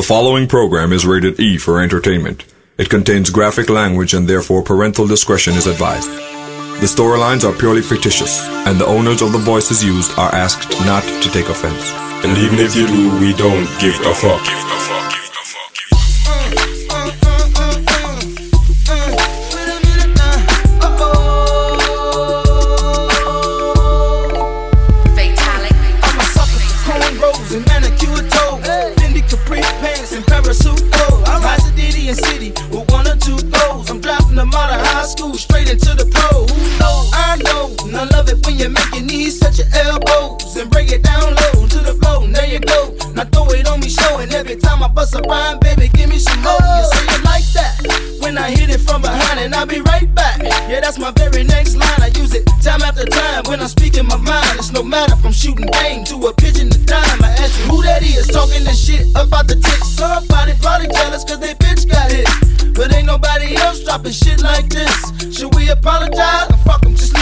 [0.00, 2.46] The following program is rated E for entertainment.
[2.78, 6.08] It contains graphic language and therefore parental discretion is advised.
[6.80, 11.02] The storylines are purely fictitious, and the owners of the voices used are asked not
[11.02, 11.92] to take offense.
[12.24, 15.19] And even if you do, we don't give a fuck.
[35.70, 36.46] Straight into the pro.
[36.46, 37.10] Who knows?
[37.12, 37.74] I know.
[37.86, 41.02] And I love it when you make your knees touch your elbows and break it
[41.02, 42.26] down low to the floor.
[42.26, 42.94] There you go.
[43.14, 46.18] Now throw it on me, showing every time I bust a rhyme, baby, give me
[46.18, 46.58] some more.
[46.60, 48.18] You say it like that.
[48.20, 50.42] When I hit it from behind, and I'll be right back.
[50.68, 52.02] Yeah, that's my very next line.
[52.02, 54.58] I use it time after time when I'm speaking my mind.
[54.58, 57.22] It's no matter from shooting game to a pigeon to dime.
[57.22, 59.88] I you who that is talking this shit about the ticks.
[59.88, 62.28] Somebody probably jealous cause they bitch got hit.
[62.74, 64.94] But ain't nobody else dropping shit like this.
[65.36, 66.50] Should we apologize?
[66.50, 67.19] Or fuck them, just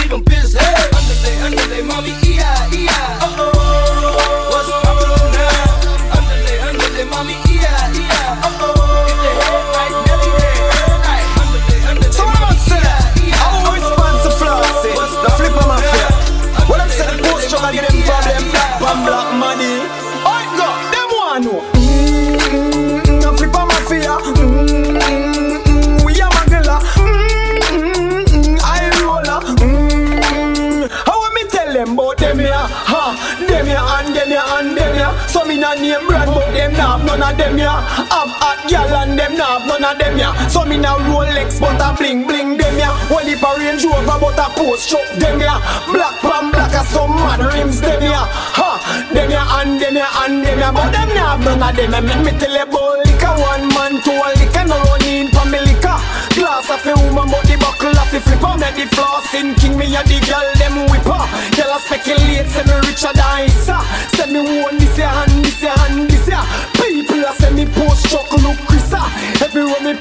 [38.69, 40.29] Gal and them nah have none of them here.
[40.49, 42.93] So me nah Rolex, but a bling bling them here.
[43.09, 45.59] Well, if a Range Rover, but a post truck them here.
[45.89, 48.13] Black pan black as some mad rims them here.
[48.13, 48.69] Ha,
[49.09, 51.93] them here and them here and them here, but them nah have none of them
[51.93, 52.05] here.
[52.05, 55.97] Make me tell you about liquor, one man a liquor, no in for me liquor.
[56.37, 58.53] Glass of a woman, but the buckle of the flipper.
[58.57, 61.23] Make the flossing king, me a the girl them whipper.
[61.57, 63.81] Girl a speculate, say me richer than Issa.
[64.13, 64.78] Say me own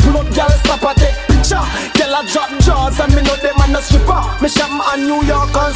[0.03, 1.65] pull up, girl stop a take picture.
[1.97, 4.21] Girl a drop jaws and me know them and a stripper.
[4.43, 5.75] Me shop a New York and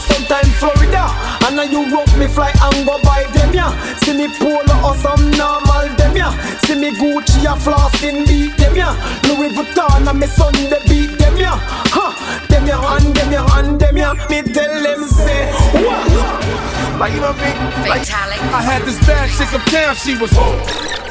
[0.59, 1.05] Florida.
[1.47, 3.71] And now you rope me fly and go buy them ya.
[4.03, 6.31] See me polo or some normal them ya.
[6.65, 8.95] See me Gucci a flossing beat them ya.
[9.27, 10.27] Louis Vuitton and me
[10.71, 11.59] they beat them ya.
[11.95, 12.07] Ha,
[12.49, 14.15] them ya and them ya and them ya.
[14.31, 15.51] Me tell them say
[15.83, 16.63] what?
[17.01, 17.51] Like you know me,
[17.89, 21.02] like I had this bad chick uptown, she was Get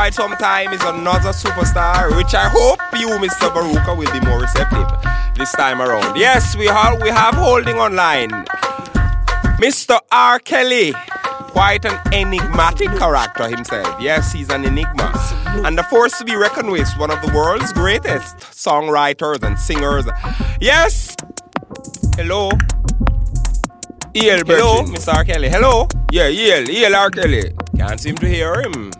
[0.00, 3.50] quite some time is another superstar, which I hope you, Mr.
[3.52, 4.88] Baruka, will be more receptive
[5.36, 6.16] this time around.
[6.16, 8.30] Yes, we have we have holding online
[9.60, 9.98] Mr.
[10.10, 10.38] R.
[10.38, 10.94] Kelly.
[11.52, 13.94] Quite an enigmatic character himself.
[14.00, 15.12] Yes, he's an enigma.
[15.66, 20.06] And a force to be reckoned with, one of the world's greatest songwriters and singers.
[20.62, 21.14] Yes!
[22.16, 22.48] Hello?
[24.14, 24.44] E.L.
[24.46, 25.12] Hello, Mr.
[25.14, 25.24] R.
[25.24, 25.50] Kelly.
[25.50, 25.88] Hello?
[26.10, 26.70] Yeah, E.L.
[26.70, 26.94] E.L.
[26.94, 27.10] R.
[27.10, 27.52] Kelly.
[27.76, 28.92] Can't seem to hear him.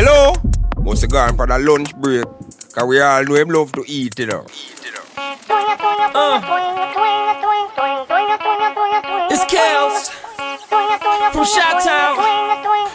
[0.00, 0.32] Hello?
[0.78, 2.24] Must have gone for the lunch break.
[2.72, 4.46] Cause we all know him love to eat, you know.
[6.16, 6.40] Uh.
[9.30, 10.08] It's Kels
[11.36, 12.16] from Shot Town,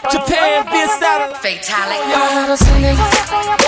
[0.10, 1.38] Japan via satellite.
[1.46, 2.02] Fatalic.
[2.10, 3.65] Y'all had us singing.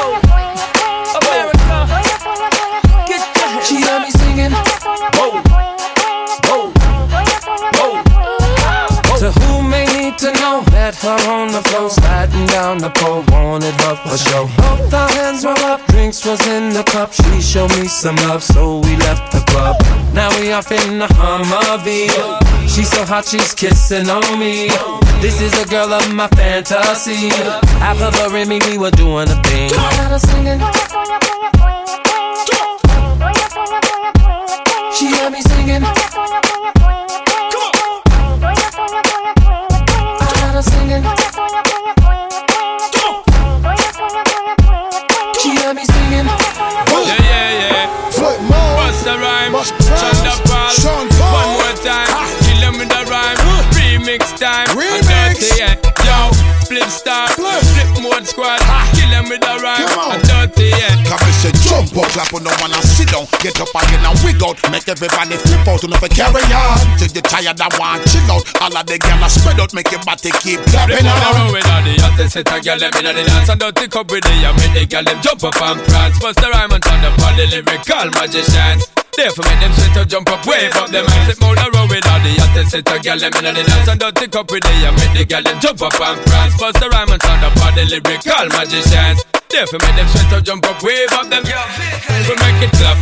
[11.07, 14.44] Her on the floor, sliding down the pole, wanted her for show.
[14.57, 17.13] Both our hands were up, drinks was in the cup.
[17.13, 19.75] She showed me some love, so we left the club.
[20.13, 22.12] Now we off in the Humvee.
[22.68, 24.69] She's so hot, she's kissing on me.
[25.21, 27.30] This is a girl of my fantasy.
[27.80, 29.71] After her and me, we were doing a thing.
[29.74, 31.56] Had her singing.
[55.57, 55.74] Yeah.
[56.06, 56.30] Yo,
[56.69, 57.27] flip star.
[57.33, 57.62] Flip.
[57.74, 58.62] Flip mode squad.
[58.69, 58.86] Ah.
[58.94, 59.89] Kill him with a rhyme.
[59.98, 60.94] I'm dirty, yeah.
[61.09, 63.25] Come and say jump up, clap on no one and sit down.
[63.42, 64.56] Get up again and wig out.
[64.69, 66.77] Make everybody flip out, enough for carry on.
[67.01, 68.45] Till you tired and want chill out.
[68.62, 71.51] All of the gyal spread out, make your body keep Flip clapping on the on.
[71.51, 74.24] with all the hottest set a girl them inna the dance and dirty cup with
[74.24, 76.19] the and make the girl them jump up and prance.
[76.21, 79.06] Bust the rhyme and turn up all the lyrical magicians.
[79.17, 81.33] Therefore make them sweat to jump up, wave up them hands.
[81.33, 83.89] Flip on the road with all the hottest set a girl them inna the dance
[83.89, 86.53] and dirty cup with the and make the girl them jump up and prance.
[86.61, 89.25] Bust the rhyme and turn up all the lyrical magicians.
[89.49, 91.41] Therefore make them sweat to jump up, wave up them.
[91.41, 92.97] We make it clap.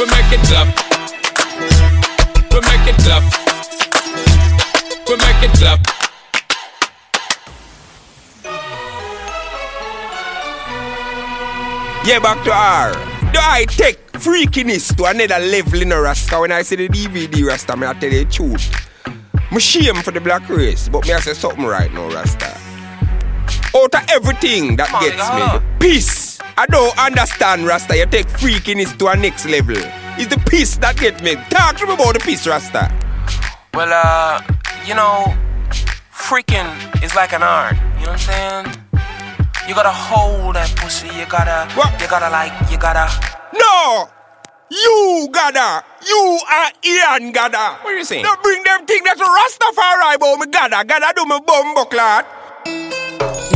[0.00, 0.68] We make it clap.
[2.48, 3.24] We make it clap.
[5.12, 5.80] We make it clap.
[12.08, 13.21] Yeah, back to R.
[13.32, 17.46] Do I take freakiness to another level in a Rasta when I see the DVD
[17.46, 17.76] Rasta?
[17.76, 18.70] Me I tell you the truth.
[19.50, 22.58] Me shame for the black race, but me I say something right now, Rasta.
[23.74, 26.38] Out of everything that gets me, hold peace.
[26.58, 27.96] I don't understand, Rasta.
[27.96, 29.76] You take freakiness to a next level.
[30.18, 31.36] It's the peace that get me.
[31.48, 32.92] Talk to me about the peace, Rasta.
[33.72, 34.42] Well, uh,
[34.86, 35.34] you know,
[36.12, 36.68] freaking
[37.02, 37.76] is like an art.
[37.98, 38.91] You know what I'm saying?
[39.72, 41.08] You gotta hold that pussy.
[41.16, 41.98] You gotta, What?
[41.98, 43.08] you gotta like, you gotta.
[43.56, 44.06] No!
[44.68, 45.82] You gotta!
[46.06, 47.80] You are Ian gotta!
[47.80, 48.22] What are you saying?
[48.22, 50.84] Don't bring them thing that's a Rastafari about me gotta.
[50.84, 53.51] Gotta do me bumbo clot.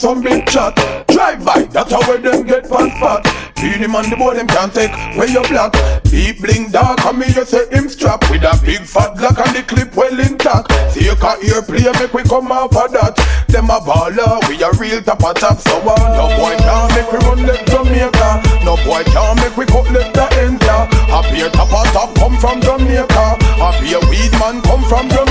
[0.00, 0.74] Some big chat.
[1.08, 3.22] Drive by, that's how them get fat fat.
[3.60, 5.76] Beat him on the board, them can't take where you black.
[6.04, 9.52] Deep bling dark, and me you say him strap with a big fat black and
[9.54, 10.72] the clip well intact.
[10.92, 13.12] See you can hear play, make we come off of that.
[13.52, 15.60] Them a baller, we a real top of top.
[15.60, 18.40] So uh, no boy can't make we run left Jamaica.
[18.64, 20.80] No boy can't make we cut left the enter.
[21.12, 23.36] Happy top of top come from Jamaica.
[23.60, 25.29] Happy a weed man come from Jamaica.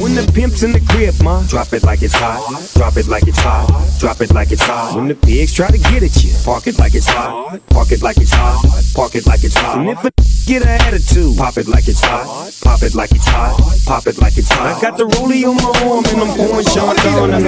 [0.00, 1.42] When the pimps in the crib, ma.
[1.46, 2.40] Drop it like it's hot.
[2.74, 3.66] Drop it like it's hot.
[3.98, 4.96] Drop it like it's hot.
[4.96, 7.60] When the pigs try to get at you, park it like it's hot.
[7.70, 8.64] Park it like it's hot.
[8.94, 9.78] Park it like it's hot.
[9.78, 10.10] And if a
[10.46, 12.52] get an attitude, pop it like it's hot.
[12.62, 13.60] Pop it like it's hot.
[13.86, 14.76] Pop it like it's hot.
[14.76, 17.34] I got the rollie on my arm and I'm pouring Chandon.
[17.34, 17.46] I'm-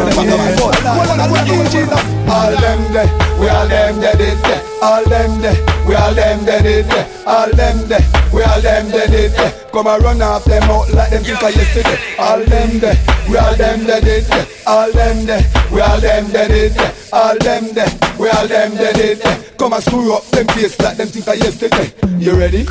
[2.29, 4.72] All them there, we all them dead.
[4.83, 5.55] All them there,
[5.87, 7.07] we all them dead it there.
[7.25, 8.03] All them there,
[8.35, 9.53] we all them dead it there.
[9.71, 11.99] Come and run off them out like them think of yesterday.
[12.19, 12.99] All them there,
[13.31, 14.47] we all them dead it there.
[14.67, 16.93] All them there, we all them dead it there.
[17.13, 17.87] All them there,
[18.19, 19.45] we all them dead it there.
[19.57, 21.95] Come and screw up them face like them think of yesterday.
[22.19, 22.67] You ready?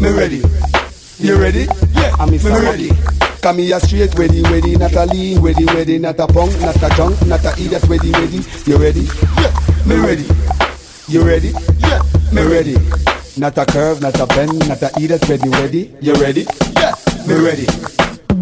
[0.00, 0.42] Me ready.
[1.18, 1.68] You ready?
[1.94, 2.90] Yeah, I'm me ready.
[3.42, 6.90] Come here straight, ready, ready, not a lean, ready, ready, not a punk, not a
[6.96, 8.42] junk, not a idiot, ready, ready.
[8.66, 9.06] You ready?
[9.38, 9.54] Yeah,
[9.86, 10.57] me ready.
[11.08, 11.54] You ready?
[11.78, 12.76] Yeah, me ready.
[13.38, 15.94] Not a curve, not a bend, not a idiot, ready, ready.
[16.02, 16.44] You ready?
[16.76, 16.94] Yeah,
[17.26, 17.66] me ready.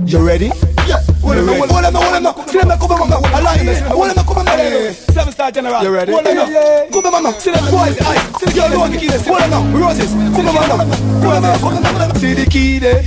[0.05, 0.51] You ready?
[0.83, 1.61] Yeah, me ready.
[1.63, 3.29] Hold on, hold on, see them come on, mama.
[3.29, 3.81] I like this.
[3.83, 4.93] Hold on, come on, mama.
[4.93, 5.81] Seven star general.
[5.81, 6.11] You ready?
[6.11, 7.41] Hold on, come on, mama.
[7.41, 8.41] See them boys, eyes.
[8.41, 9.11] See the girl, know the key.
[9.11, 10.11] Hold on, roses.
[10.11, 10.85] See them, mama.
[11.23, 12.15] Hold on, hold on, hold on.
[12.17, 13.05] See the key there,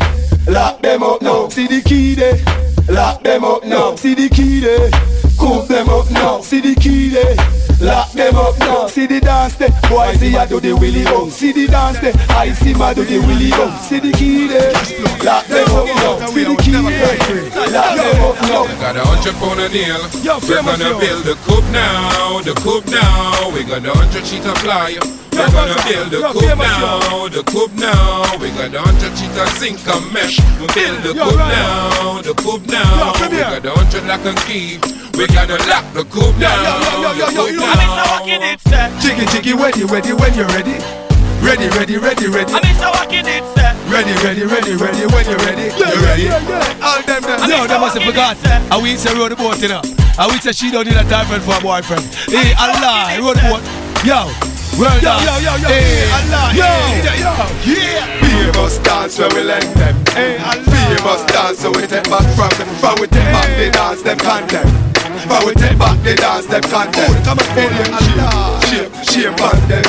[0.47, 1.49] lock them up now.
[1.49, 2.39] See the key there,
[2.87, 3.95] lock them up now.
[3.97, 4.89] See the key there,
[5.37, 6.39] cook them up now.
[6.39, 7.58] See the key there.
[7.79, 8.88] Lock them up now.
[8.88, 9.69] See the dance there.
[9.89, 11.29] Boy, see I do the willy bum.
[11.29, 12.13] See the dance there.
[12.29, 13.71] I see my do the willy bum.
[13.79, 14.74] See the key there.
[15.24, 16.27] Lock them up now.
[16.27, 17.71] See the key there.
[17.71, 18.67] Lock them up now.
[18.79, 20.01] Got a hundred pound a nail.
[20.43, 23.50] We're gonna build the coop now, the coop now.
[23.53, 24.98] We got a hundred sheet of fly.
[25.39, 28.27] We're gonna build the coop now, the coop now.
[28.43, 30.36] We got a hundred sheet of zinc and mesh.
[30.60, 33.13] We build the coop now, the coop Yo, now.
[33.15, 33.48] come We here.
[33.48, 34.79] got a hundred lock and key.
[35.15, 36.75] We gotta lock the coop Yo, yo, now.
[36.75, 38.39] yo, yo, yo, the yo, coop yo.
[38.67, 39.00] now.
[39.00, 40.75] Jiggy, jiggy, ready, ready, when you're ready.
[41.39, 42.51] Ready, ready, ready, ready.
[42.51, 43.72] I'm so walking it, sir.
[43.88, 45.72] Ready, ready, ready, ready, when you're ready.
[45.72, 46.27] You ready?
[46.84, 47.39] All them there.
[47.48, 48.36] Yo, they must have forgot.
[48.43, 49.79] And we say row the boat, you know.
[50.19, 52.03] And we say she don't need a boyfriend for a boyfriend.
[52.27, 53.63] Hey, Allah, row the boat.
[54.03, 54.27] Yo,
[54.77, 55.23] well Yo, done.
[55.25, 57.31] yo, yo, yo, Hey, Allah, yo, hey, yo,
[57.73, 58.28] yeah.
[58.39, 59.96] Famous dance where we lend them.
[60.15, 62.69] Famous dance so we take back from them.
[62.79, 64.63] From we take back the dance them condemn.
[65.27, 67.12] From we take back the dance them condemn.
[67.27, 68.63] Come on, Allah.
[68.63, 69.84] Shame, shame on them.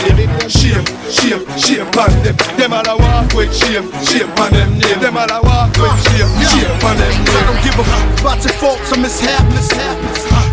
[0.50, 2.35] Shame, shame, shame on them.
[2.59, 4.99] Them all a walk with shame, shame on them name.
[4.99, 8.42] Them all a walk with shame, shame on them I don't give a fuck about
[8.42, 9.71] your faults or mishaps.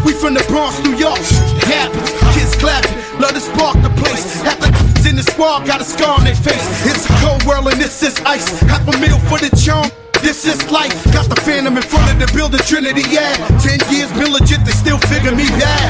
[0.06, 1.18] We from the Bronx, New York.
[1.18, 2.14] It happens.
[2.38, 4.42] Kids clapping, love to spark the place.
[4.46, 6.62] Half the in the squad got a scar on their face.
[6.86, 8.48] It's a cold world and this is ice.
[8.68, 9.90] Half a meal for the charm.
[10.22, 10.94] This is life.
[11.14, 13.32] Got the phantom in front of the building, Trinity, yeah.
[13.64, 15.90] Ten years been legit, they still figure me bad.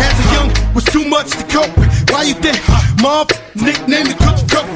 [0.00, 1.74] As a young, was too much to cope.
[2.10, 2.56] Why you think?
[3.02, 4.66] Mom, nickname the cook cook.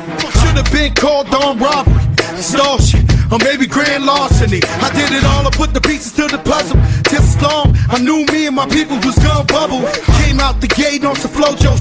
[0.43, 1.95] Should've been called on robbery.
[2.37, 4.61] Extortion, or maybe grand larceny.
[4.83, 6.79] I did it all, I put the pieces to the puzzle.
[7.12, 9.85] Just as long, I knew me and my people was gonna bubble.
[10.25, 11.76] Came out the gate on some flojo.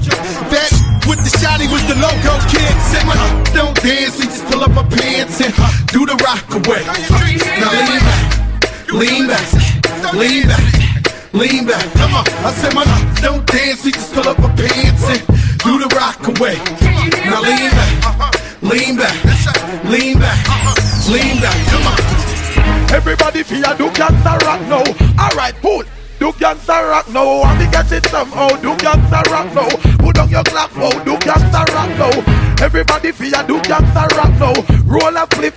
[0.52, 0.70] That
[1.08, 2.74] with the shotty was the logo kid.
[2.92, 3.16] Said my
[3.54, 5.52] don't dance, we just pull up our pants and
[5.88, 6.82] do the rock away.
[7.60, 8.26] Now lean back,
[8.92, 9.48] lean back,
[10.14, 10.66] lean back,
[11.32, 11.84] lean back.
[11.94, 12.84] Come on, I said my
[13.20, 15.20] don't dance, we just pull up my pants and
[15.64, 16.56] do the rock away.
[17.28, 21.58] Now lean back, lean back, lean back, lean back.
[21.68, 21.98] Come on.
[22.90, 24.84] Everybody fear do gangsta rock now.
[25.22, 25.84] Alright, pull.
[26.18, 27.44] Do gangsta rock now.
[27.44, 28.48] And me get it somehow.
[28.64, 29.68] Do gangsta rock now.
[29.98, 30.90] Put on your clock now.
[31.04, 32.64] Do gangsta rock now.
[32.64, 34.54] Everybody fear do gangsta rock now.
[34.84, 35.54] Roll a flip.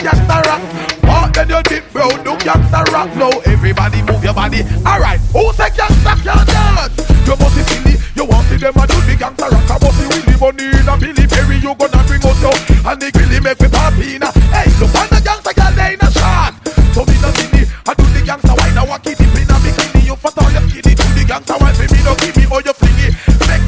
[0.00, 0.93] Gangsta rock.
[1.14, 2.10] Part then you dip, bro.
[2.26, 3.30] Do gangsta rock now.
[3.46, 4.66] Everybody move your body.
[4.82, 6.98] Alright, who say gangsta can't dance?
[7.22, 7.94] You must be silly.
[8.18, 9.70] You want to them a do the gangsta rock.
[9.70, 11.56] I must be Willie Money in a Billy Berry.
[11.62, 12.58] You gonna bring us out.
[12.90, 14.34] And the grilly make me happy now.
[14.50, 16.52] Hey, look on the gangsta girl they in a shot.
[16.94, 19.56] So me no silly, I do the gangsta wine, I walk it deep in a
[19.62, 20.02] bikini.
[20.06, 22.74] You fat or you skinny, do the gangsta wine, baby, no give me or you
[22.74, 23.08] flingy.
[23.46, 23.66] Make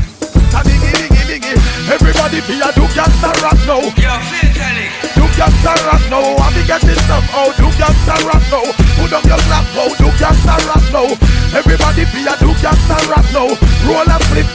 [0.50, 1.55] a dingy, dingy, dingy.
[1.91, 3.83] Everybody feel a do gangsta rock now.
[3.83, 7.29] Do gangsta rock now, I be getting some.
[7.33, 8.65] Oh, do gangsta rock now.
[9.01, 11.09] Put up your clap, oh, do gangsta rock now.
[11.57, 13.49] Everybody feel a do gangsta rock now.
[13.89, 14.49] Roll and flip,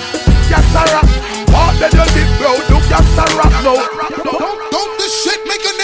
[0.49, 1.09] gangsta rock.
[1.49, 2.53] Part then you dip, bro.
[2.69, 3.77] Do gangsta rock now.
[4.71, 5.80] Don't this shit make a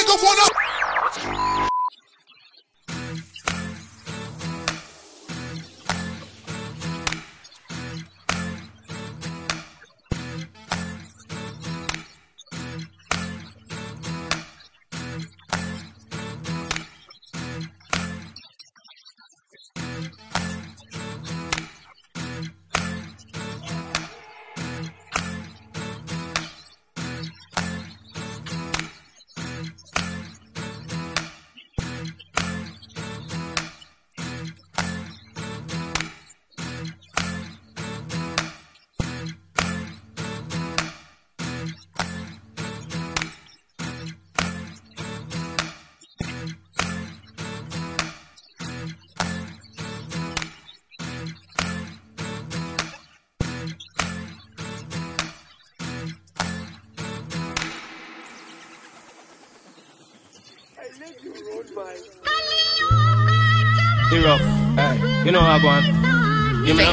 [60.97, 61.13] Hero,
[64.73, 65.85] hey, you know how I go on.
[66.65, 66.89] You know?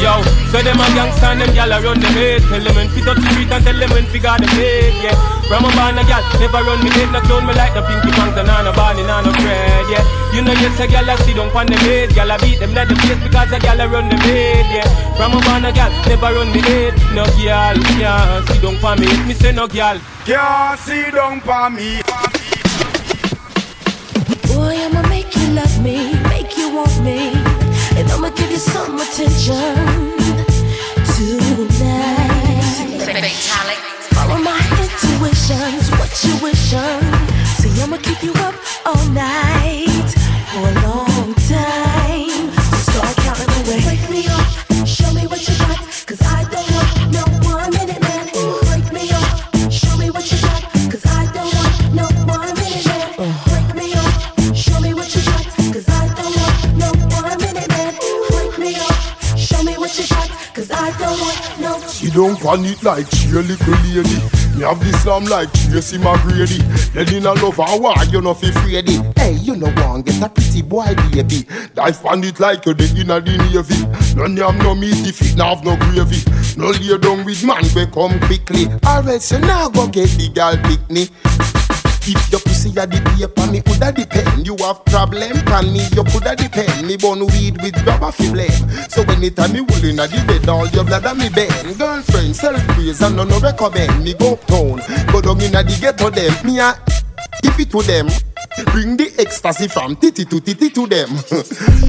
[0.00, 2.40] Yo, so them a gangsta and them gal a run the head.
[2.48, 4.88] Tell them when fi touch the street and tell them when fi got them head.
[5.04, 5.16] Yeah,
[5.52, 7.12] from a born a gal, never run me head.
[7.12, 9.84] No clone me like the pinky pants and no barney, no no bread.
[9.92, 12.16] Yeah, you know yes a gal a sit down pon them head.
[12.16, 14.64] Gal a beat them like the place because a gal a run them head.
[14.72, 14.88] Yeah,
[15.20, 16.96] from a born a gal, never run me head.
[17.12, 19.12] No gal, yeah, sit down pon me.
[19.28, 20.00] Me say no gal.
[20.24, 22.05] Can't sit down for me.
[25.56, 27.32] Love me, make you want me,
[27.96, 29.74] and I'ma give you some attention
[31.16, 32.60] tonight.
[34.12, 37.00] Follow my intuitions, what you wishing.
[37.58, 40.08] See, I'ma keep you up all night
[40.52, 41.15] for long
[62.16, 64.16] down pan it like cheer little lady.
[64.56, 66.64] Me have the slam like Tracy McGrady.
[66.94, 68.88] Then in a love war, you know fi afraid.
[69.18, 71.46] Hey, you know one get a pretty boy baby.
[71.74, 73.84] Dive pan it like you the inna the navy.
[74.16, 76.24] None yam no meat if it nav no gravy.
[76.56, 78.66] No lay down with man we come quickly.
[78.82, 81.10] Else you now go get the girl picnic.
[82.08, 84.46] If your pussy a the paper, me coulda depend.
[84.46, 86.86] You have problem pan me, you coulda depend.
[86.86, 88.62] Me born weed with rubber fi blame.
[88.86, 91.76] So when it anytime me wool inna the bed, all your a me bend.
[91.76, 94.04] Girlfriend, self praise and no no recommend.
[94.04, 94.78] Me go uptown,
[95.10, 96.30] go down inna the ghetto them.
[96.46, 96.78] Me a
[97.42, 98.06] give it to them.
[98.70, 101.10] Bring the ecstasy from titty to titty to them.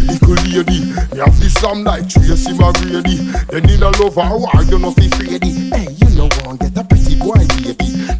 [0.01, 0.81] Little lady,
[1.13, 3.21] me have the slam like Tracy McGrady.
[3.53, 5.69] Then in a love and war, you know fi fredy.
[5.71, 7.56] Hey, you know one get a pretty boy.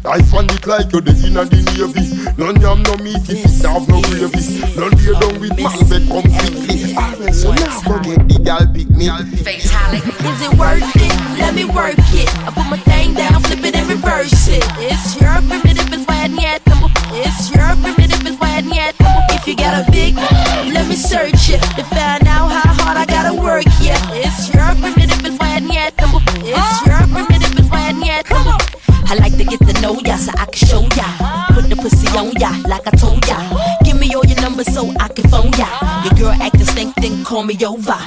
[0.08, 2.00] Life on it like you the inna the navy.
[2.40, 4.40] None yam no meat if it have no gravy.
[4.72, 6.96] None lay down with man they come quickly.
[6.96, 9.12] Alright, so now go get the gal pick me.
[9.44, 10.08] Fatality.
[10.24, 11.12] Is it worth it?
[11.36, 12.28] Let me work it.
[12.40, 14.64] I put my thing down, flip it and reverse it.
[14.80, 16.64] It's your primitive, it's why yet.
[17.12, 18.96] It's your primitive, it's why yet.
[19.36, 22.27] If you got a big, let me search it to find
[37.38, 37.98] call me over.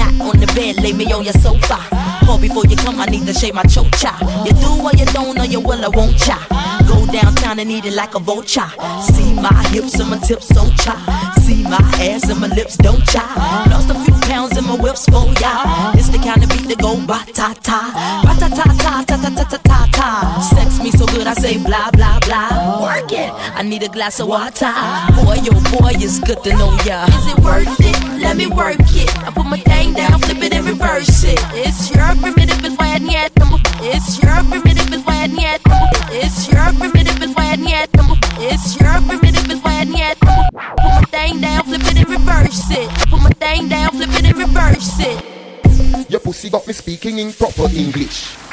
[0.00, 1.76] Not on the bed, lay me on your sofa.
[2.24, 4.12] Call before you come, I need to shave my chocha.
[4.46, 6.38] You do or you don't, or you will, I won't cha.
[6.88, 8.70] Go downtown and eat it like a vulture.
[9.12, 10.94] See my hips and my tips so cha.
[11.42, 13.24] See my ass and my lips don't cha.
[13.70, 15.92] Lost a few pounds in my whips for ya.
[15.94, 17.80] It's the kind of beat that go ba ta ta,
[18.24, 20.08] ba ta ta ta ta ta ta ta ta.
[20.54, 22.87] Sex me so good I say blah blah blah.
[23.10, 23.32] It.
[23.56, 24.68] I need a glass of water.
[25.16, 27.06] Boy, yo boy, it's good to know ya.
[27.08, 28.20] Is it worth it?
[28.20, 29.08] Let me work it.
[29.24, 31.38] I put my thing down, flip it and reverse it.
[31.54, 33.32] It's your primitive, it's why I need
[33.80, 35.60] It's your primitive, it's why I need
[36.12, 37.88] It's your primitive, it's why I need
[38.44, 42.70] It's your primitive, it's why I need Put my thing down, flip it and reverse
[42.70, 42.90] it.
[43.08, 46.10] Put my thing down, flip it and reverse it.
[46.10, 48.47] Your pussy got me speaking in proper English.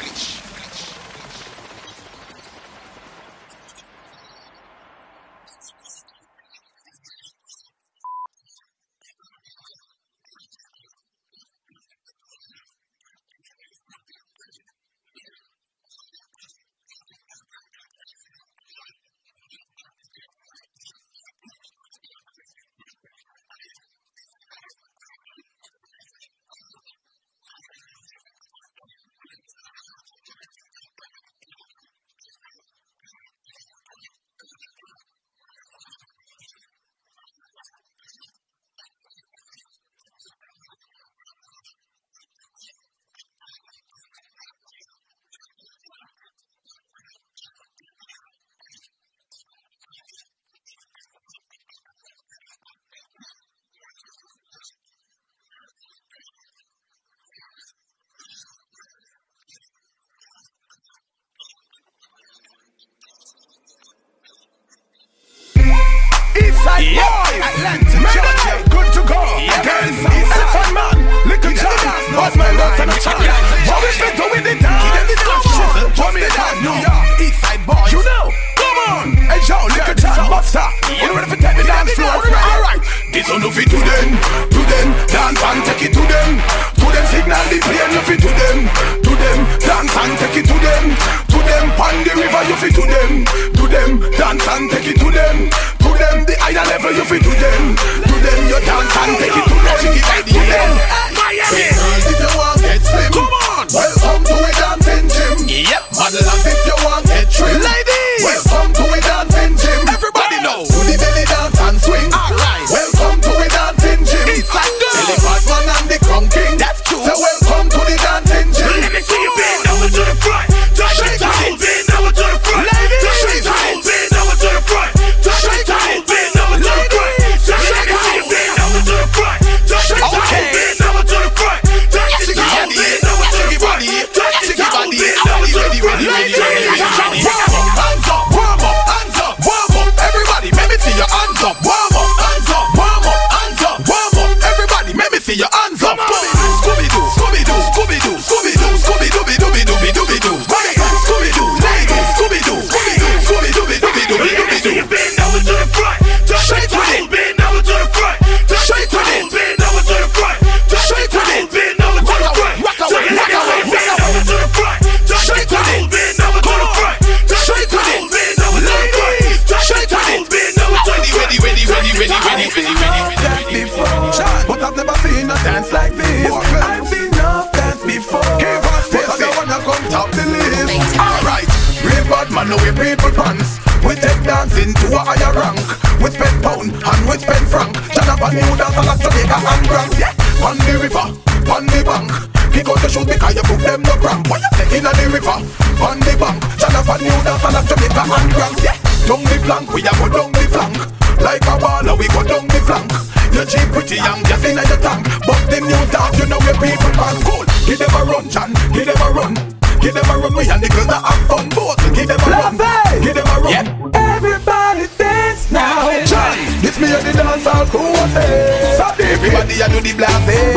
[217.46, 218.74] Me and the dance hall crew a say.
[218.76, 220.50] So everybody a do the blase.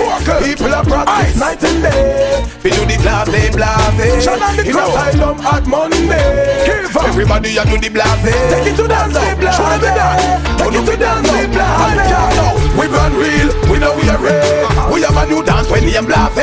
[0.43, 2.45] People a practice night and day.
[2.63, 4.25] We do the blase, blase.
[4.25, 4.71] John and the crew.
[4.71, 6.09] In asylum at Monday.
[7.05, 8.23] Everybody a do the blase.
[8.49, 9.55] Take it to dance, blase.
[9.55, 10.23] Show them the dance.
[10.57, 11.77] Take it to dance, blase.
[12.79, 13.49] We run real,
[13.99, 14.19] we are.
[14.91, 16.33] We have a new dance when the am blase.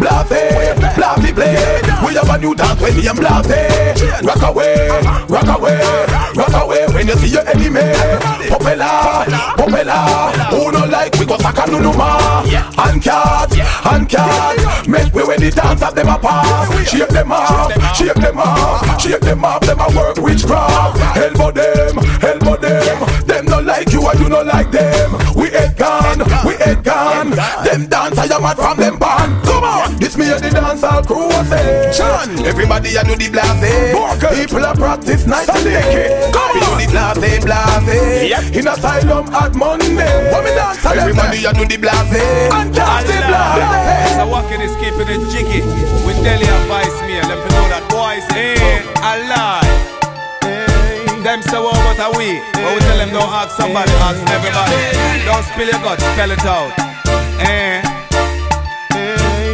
[0.00, 1.56] Blase, blase, play.
[2.04, 4.24] We have a new dance when the am blase.
[4.24, 4.88] Rock away,
[5.28, 5.80] rock away,
[6.34, 7.92] rock away when you see your enemy.
[8.48, 9.24] Popela,
[9.56, 10.32] popela.
[10.50, 12.42] Who no like we go saka no no ma.
[12.78, 13.52] And cat,
[13.92, 14.88] and cat.
[14.88, 16.68] Make we when the dance of them apart.
[16.86, 19.60] Shake them off, shake them off, shake them off.
[19.60, 20.98] Them a work witchcraft.
[21.16, 23.26] Elbow them, elbow them.
[23.26, 25.12] Them no like you and you no like them.
[25.36, 26.18] We ain't gone,
[26.68, 27.30] we ain't gone.
[27.30, 29.44] Them dance I am mad from them band.
[29.44, 31.92] Come on, this me and the dance all crew a say.
[31.96, 34.36] John, everybody a do the blase.
[34.36, 36.30] People a practice night and day.
[36.32, 38.30] Come on, do the blase, blase.
[38.30, 38.54] Yep.
[38.54, 40.32] In asylum at Monday.
[40.32, 42.52] What me dance Everybody a do the blase.
[42.52, 44.16] And dance the blase.
[44.16, 45.62] So walking is keeping it jiggy.
[46.04, 49.97] With Delhi advice me and them to know that boys eh, ain't alive.
[51.28, 54.80] Them say what about a we But we tell them don't ask somebody, ask everybody
[55.28, 56.72] Don't spill your guts, spell it out
[57.44, 57.84] eh.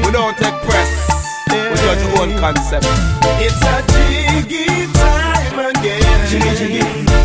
[0.07, 0.95] We don't take press
[1.51, 2.87] We judge your own concept
[3.43, 5.99] It's a jiggy time again.
[6.31, 6.83] Jiggy jiggy,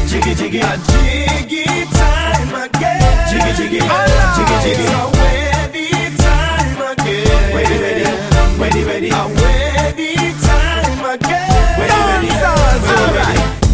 [0.10, 0.62] jiggy jiggy.
[0.66, 3.30] A jiggy time again.
[3.30, 3.86] Jiggy jiggy,
[4.34, 4.82] jiggy jiggy.
[4.82, 7.54] It's a ready time again.
[7.54, 8.04] Ready ready,
[8.58, 9.12] ready ready.
[9.12, 9.39] Ready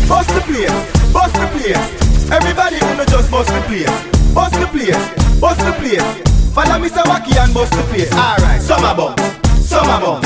[0.07, 0.71] Bust the place,
[1.11, 2.31] bust the place.
[2.31, 3.89] Everybody wanna just bust the place.
[4.33, 4.97] Bust the place,
[5.39, 6.05] bust the place.
[6.53, 7.03] Follow Mr.
[7.09, 8.11] Wacky and bust the place.
[8.13, 9.21] Alright, summer bombs,
[9.65, 10.25] summer bombs.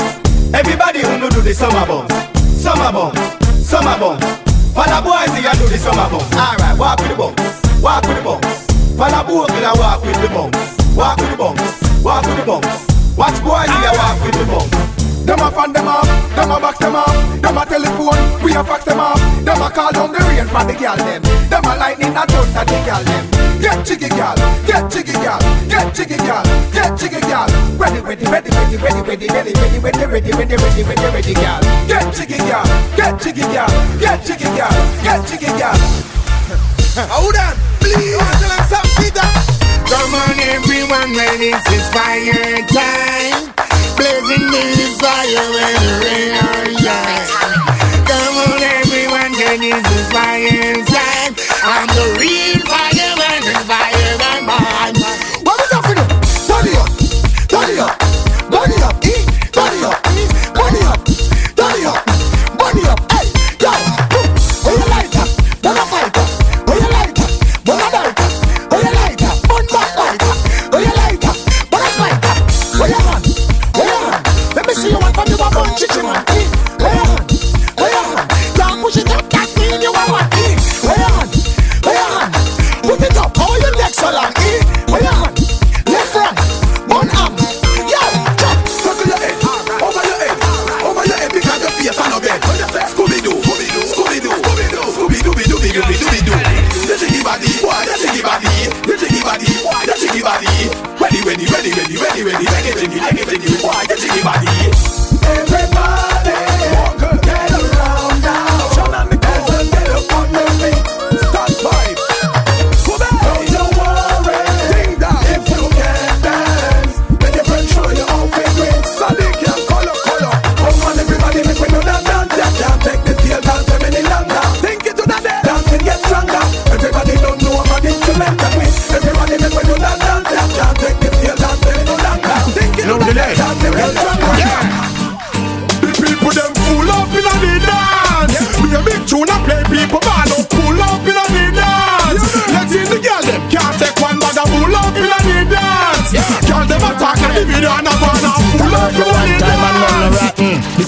[0.52, 2.12] Everybody wanna do the summer bombs.
[2.60, 3.18] Summer bombs,
[3.64, 4.24] summer bombs.
[4.74, 6.30] Follow boys here do the summer bombs.
[6.36, 8.66] Alright, walk with the bombs, walk with the bombs.
[8.96, 10.80] Follow boys here walk with the bombs.
[10.96, 12.90] Walk with the bombs, walk with the bombs.
[13.16, 14.99] Watch boys here walk with the bombs.
[15.26, 18.64] Them a fan them off, them a box them off, them a telephone, we a
[18.64, 21.76] fax them off, them a call down the rain for the girl them, them a
[21.76, 23.24] lightning a thunder the girl them.
[23.60, 27.46] Get jiggy girl, get jiggy girl, get jiggy girl, get jiggy girl.
[27.76, 31.60] Ready, ready, ready, ready, ready, ready, ready, ready, ready, ready, ready, ready, ready, ready, girl.
[31.86, 32.64] Get jiggy girl,
[32.96, 34.72] get jiggy girl, get jiggy girl,
[35.04, 35.76] get jiggy girl.
[37.12, 38.16] Hold on, please.
[38.16, 39.50] Tell them something,
[39.90, 43.49] Come on everyone, when this is fire time
[44.00, 47.28] Blazing this fire when the rain or shine
[48.08, 53.09] Come on everyone, when this fire time I'm the real fireman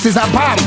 [0.02, 0.58] This is a bomb.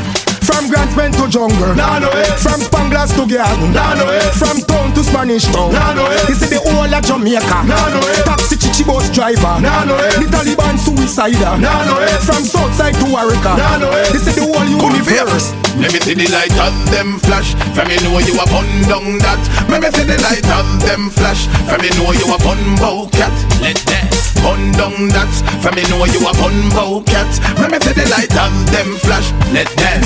[0.48, 2.24] From Grantsman to jungle, Nah, no way.
[2.40, 4.22] from Spanglass to Garden, Nah, no way.
[4.32, 5.72] from town to Spanish town.
[5.72, 6.18] Nah, no way.
[6.26, 7.60] This is the whole of Jamaica.
[7.70, 8.18] Nah, no way.
[8.26, 9.62] Taxi chichi bus driver.
[9.62, 10.10] Nah, no way.
[10.18, 11.62] The Taliban suicider.
[11.62, 12.10] Nah, no way.
[12.26, 13.44] From Southside to Warwick.
[13.46, 14.04] Nah, no way.
[14.10, 15.54] This is the whole universe.
[15.78, 17.54] Let me see the light of them flash.
[17.78, 19.42] From me know you a bun down that.
[19.70, 21.46] Let me see the light of them flash.
[21.70, 23.34] From me know you a bun bow cat.
[23.62, 24.10] Let that
[24.42, 25.32] bun down that.
[25.62, 27.30] From me know you a bun bow cat.
[27.60, 29.30] Let me see the light of them flash.
[29.52, 30.02] Let that.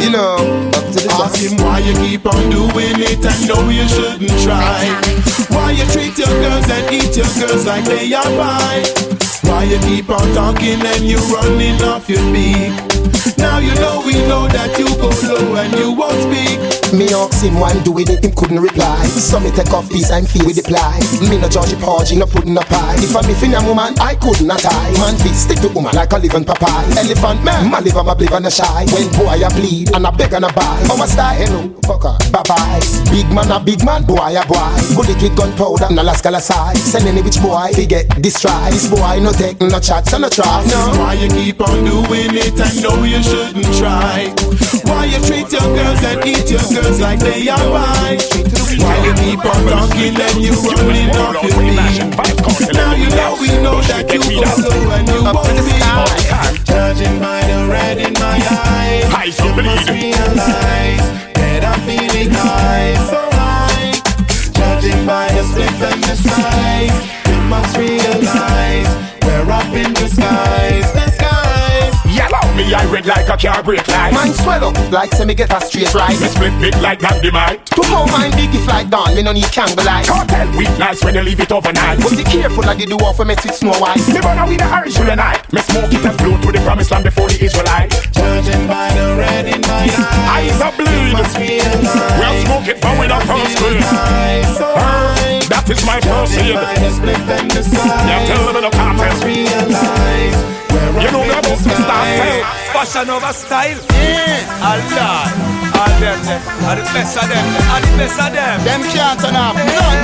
[0.00, 0.40] You know,
[0.72, 4.29] up to the Ask him why you keep on doing it and know you shouldn't
[4.44, 5.00] try.
[5.50, 8.84] Why you treat your girls and eat your girls like they are pie.
[9.42, 12.89] Why you keep on talking and you running off your beak.
[13.38, 16.58] Now you know we know that you go low and you won't speak.
[16.92, 18.98] Me ask him why do it, him couldn't reply.
[19.06, 20.98] So me take off piece and feel with the ply.
[21.24, 22.96] Me no judge porgy, no pudding no pie.
[22.98, 24.92] If I'm a a woman, I could not tie.
[24.98, 26.84] Man feet stick to woman like a living papaya.
[26.98, 28.84] Elephant man, my liver, my liver no shy.
[28.90, 30.82] When boy I bleed and I beg and I buy.
[30.90, 32.80] Oh, Our style, hello, fucker, bye bye.
[33.10, 34.74] Big man a big man, boy a boy.
[34.98, 36.76] Bullet with gunpowder, no last color side.
[36.76, 38.72] Send any which boy, he get destroyed.
[38.72, 40.64] This boy no take no chats and no try.
[40.66, 40.92] No.
[40.92, 40.98] No.
[41.00, 44.32] Why you keep on doing it and know you shouldn't try?
[44.84, 48.20] Why you treat your girls and eat your girls like they are right?
[48.78, 52.74] Why you keep on talking and you running off your feet?
[52.74, 55.80] Now you know we know that you go slow and you won't be.
[56.64, 63.20] Judging by the red in my eyes, you must realize that I'm feeling high, so
[63.32, 63.92] high.
[64.52, 66.96] Judging by the split and the size,
[67.28, 68.88] you must realize
[69.24, 70.99] we're up in the
[72.64, 74.12] me, I red like a car brake light.
[74.12, 76.18] Mine swell up like say me get a straight right.
[76.20, 77.64] Me split big like dynamite.
[77.76, 80.06] To how mine big if like dawn, me no need candlelight.
[80.06, 81.98] Cartel weak nice when you leave it overnight.
[82.00, 84.00] But be careful like the dwarf when mess with Snow White.
[84.08, 85.40] Me burn with the Irish till the night.
[85.52, 87.90] Me smoke it and flow to the promised land before the Israelite.
[88.12, 89.88] Judging by the red in my
[90.28, 91.12] eyes, Eyes are bleed.
[91.12, 93.80] must realize We'll smoke it from with our first green.
[95.48, 96.62] That is my first Judging seed.
[96.62, 97.52] by the split and
[98.08, 99.00] Yeah, tell them in the cartel.
[100.92, 102.18] Must realize we're You know me about skies.
[102.18, 102.42] Say.
[102.72, 103.78] Fashion over style.
[103.94, 104.70] Yeah.
[104.70, 105.50] Allah.
[105.80, 106.42] All them them.
[106.68, 107.46] Are the best of them.
[107.72, 108.56] Are the best of them.
[108.64, 110.02] Them can't turn off none.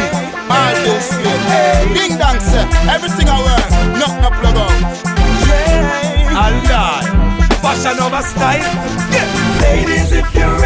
[0.49, 1.39] All this way.
[1.95, 3.63] Ding dong say everything I wear,
[3.99, 4.81] nothing no plug out.
[6.37, 7.03] Allah.
[7.63, 8.71] Fashion over style.
[9.11, 9.27] Yeah.
[9.63, 10.57] Ladies, if you're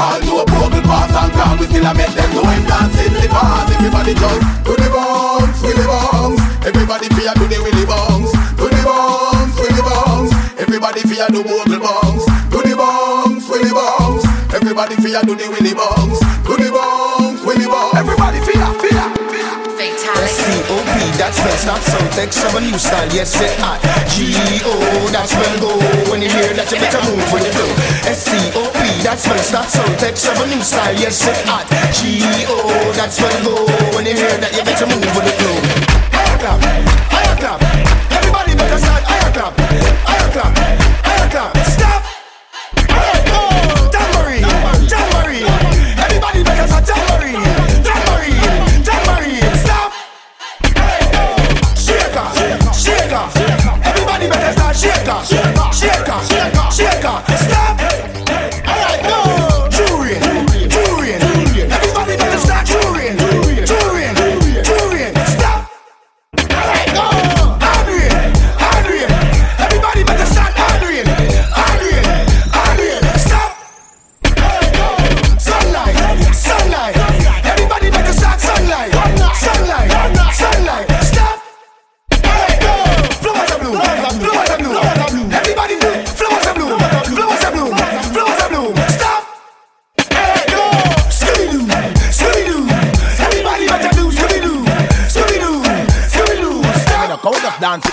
[0.00, 0.10] tweets.
[0.10, 3.12] All do a vocal pass and crown, we still a make them know him dancing
[3.12, 3.70] the bars.
[3.70, 6.40] Everybody jump to the bounce, to the bounce.
[6.64, 10.32] Everybody fear to the willy bounce, to the bounce, willy bounce.
[10.60, 14.24] Everybody fear to vocal bounce, to the bounce, willy bounce.
[14.54, 16.99] Everybody fear to the willy bounce, to the bounce,
[21.20, 24.72] S-T-O-P, that's spell stop so text of a new style, yes it hot G-O,
[25.12, 25.76] that's spell go.
[26.10, 27.68] When you hear that you better move when you flow
[28.08, 33.16] S-T-O-P, that's spell stop so text of a new style, yes it hot G-O, that's
[33.16, 33.68] spell go.
[33.94, 35.60] When you hear that you better move the flow
[36.08, 36.79] Higher clap,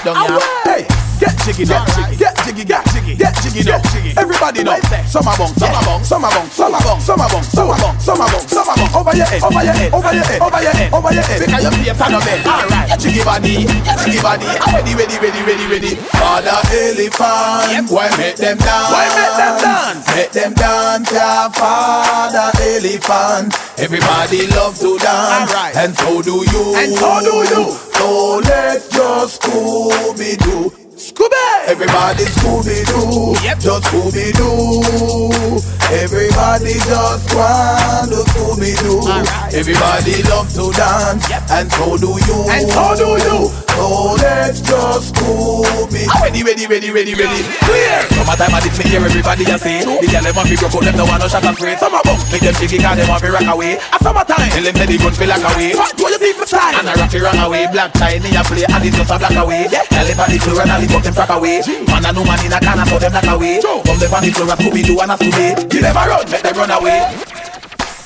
[0.08, 0.40] down here.
[0.64, 0.82] Hey,
[1.20, 1.84] get jiggy now,
[2.16, 3.82] get jiggy, get jiggy, get jiggy now.
[4.16, 4.80] Everybody know.
[5.08, 8.76] Summer bong, summer bong, summer bong, summer bong, summer bong, summer bong, summer bong, summer
[8.76, 8.92] bong.
[8.96, 11.40] Over your head, over your head, over your head, over your head, over your head.
[11.44, 12.40] Because you play on bed.
[12.48, 14.48] Alright, get jiggy body, get jiggy body.
[14.48, 15.96] I'm Ready, ready, ready, ready, ready.
[16.16, 18.92] Father elephant, why make them dance?
[18.94, 20.08] Why make them dance?
[20.16, 23.67] Make them dance, yeah, father elephant.
[23.80, 25.72] Everybody love to dance, right.
[25.78, 26.76] and so do you.
[26.78, 27.72] And so do you.
[27.94, 30.74] So let's just Scooby Doo.
[30.98, 31.68] Scooby!
[31.68, 33.36] Everybody Scooby Doo.
[33.46, 33.60] Yep.
[33.60, 35.62] Just Scooby Doo.
[35.94, 39.56] Everybody just want to Scooby Doo.
[39.56, 42.50] Everybody love to dance, and so do you.
[42.50, 43.67] And so do you.
[43.78, 46.10] So let's just Scooby.
[46.18, 47.40] Ready, ready, ready, ready, ready.
[47.62, 48.02] Clear.
[48.18, 49.86] Summertime I did me hear everybody a say.
[49.86, 51.78] The girl them want to broke out, them no want no shot and spray.
[51.78, 53.78] Summer bum, make them jiggy 'cause them want to rock away.
[53.78, 55.72] A summertime, tell them say the gun feel like away.
[55.78, 56.58] What do you people say?
[56.58, 57.64] And I rock it run away.
[57.70, 59.68] Black tie me a play, and it's just a black away.
[59.70, 61.62] Yeah, Tell them on the floor and I lift up them frack away.
[61.86, 63.62] Man a no man in a corner, so them knock away.
[63.62, 65.70] Come them on the floor, a Scooby Doo and a Scooby.
[65.70, 67.00] Give them a run, make them run away.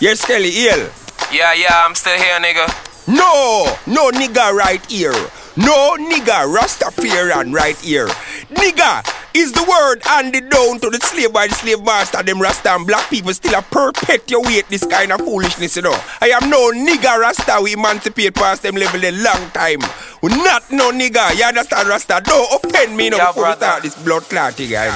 [0.04, 0.84] Yes, Kelly, ill.
[1.32, 2.68] Yeah, yeah, I'm still here, nigga.
[3.08, 5.16] No, no nigga right here.
[5.58, 8.08] No nigga Rastafarian right here.
[8.56, 12.24] Nigga is the word handed down to the slave by the slave master.
[12.24, 15.97] Them Rasta and black people still a perpetuate this kind of foolishness, you know.
[16.22, 17.60] I am no nigga Rasta.
[17.62, 19.82] We emancipate past them level a long time.
[20.22, 21.36] We not no nigga.
[21.38, 22.22] You understand, Rasta?
[22.24, 24.88] Don't offend me no Yeah, before we start this blood clotting, guy.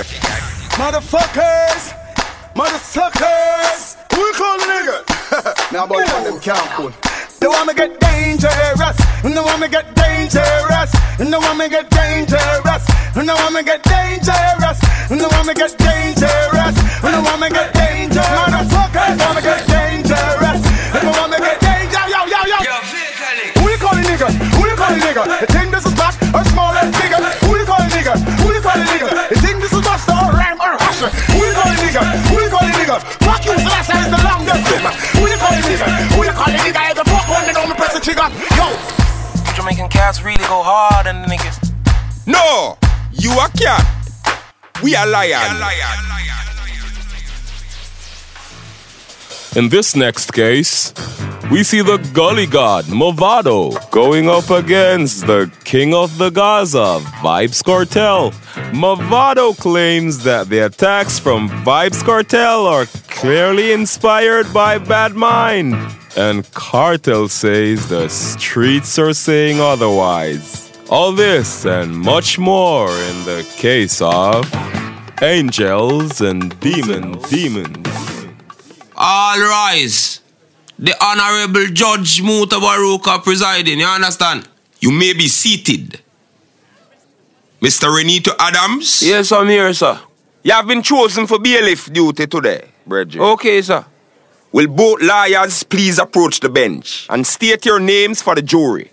[0.80, 1.92] Motherfuckers!
[2.56, 3.98] Motherfuckers!
[4.12, 5.72] We call nigga!
[5.74, 6.94] now boy, on them can't pull.
[7.40, 8.98] They want me get dangerous.
[9.24, 10.92] They want me get dangerous.
[11.18, 12.84] They want me get dangerous.
[13.16, 14.80] They want me get dangerous.
[15.10, 16.76] They want me get dangerous.
[17.02, 18.28] They want me get dangerous.
[18.28, 20.62] Motherfuckers want me get dangerous.
[20.94, 22.10] They want me get dangerous.
[22.12, 22.76] Yo, yo, yo.
[23.62, 24.28] Who you calling nigga?
[24.56, 25.24] Who you calling nigga?
[25.42, 27.20] You think this is black or small and bigger?
[27.46, 28.14] Who you calling nigga?
[28.42, 29.10] Who you calling nigga?
[29.32, 31.10] You think this is Buster or Ram or Usher?
[31.34, 32.02] Who you calling nigga?
[32.30, 32.98] Who you calling nigga?
[33.26, 34.64] Fuck you, that's is the longest.
[35.18, 35.82] Who you calling nigga?
[35.84, 36.15] Who you calling nigga?
[38.06, 38.30] Trigger.
[38.56, 38.70] Yo,
[39.56, 41.58] Jamaican cats really go hard on the niggas.
[42.28, 42.78] No,
[43.12, 43.82] you a cat.
[44.84, 45.42] We are lion.
[49.56, 50.94] In this next case,
[51.50, 57.64] we see the gully god, Mavado, going up against the king of the Gaza, Vybz
[57.64, 58.32] Kartel.
[58.74, 65.74] Mavado claims that the attacks from Vybz Kartel are clearly inspired by Bad Mind.
[66.18, 70.70] And Kartel says the streets are saying otherwise.
[70.90, 74.54] All this and much more in the case of
[75.22, 77.30] Angels and Demons.
[77.30, 78.15] Demons.
[78.98, 80.22] All rise.
[80.78, 84.48] The Honorable Judge Mutabaruka presiding, you understand?
[84.80, 86.00] You may be seated.
[87.62, 87.88] Mr.
[87.90, 89.02] Renito Adams?
[89.02, 90.00] Yes, I'm here, sir.
[90.44, 93.20] You have been chosen for bailiff duty today, Bridget.
[93.20, 93.86] Okay, sir.
[94.52, 98.92] Will both lawyers please approach the bench and state your names for the jury?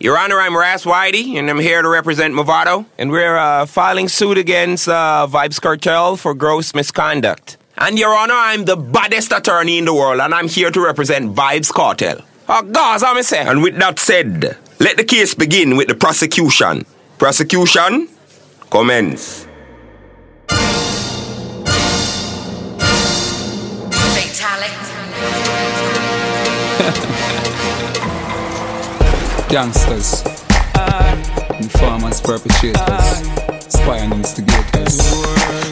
[0.00, 4.08] Your Honor, I'm Ras Whitey, and I'm here to represent Mavado, and we're uh, filing
[4.08, 7.57] suit against uh, Vybz Kartel for gross misconduct.
[7.80, 11.32] And Your Honor, I'm the baddest attorney in the world, and I'm here to represent
[11.34, 12.20] Vybz Kartel.
[12.48, 13.46] Oh, God, I'm say.
[13.46, 16.84] And with that said, let the case begin with the prosecution.
[17.18, 18.08] Prosecution,
[18.70, 19.46] commence.
[24.16, 24.74] Fatalic.
[29.48, 30.22] Gangsters,
[31.60, 32.78] informers, perpetrators,
[33.68, 34.96] spy and instigators.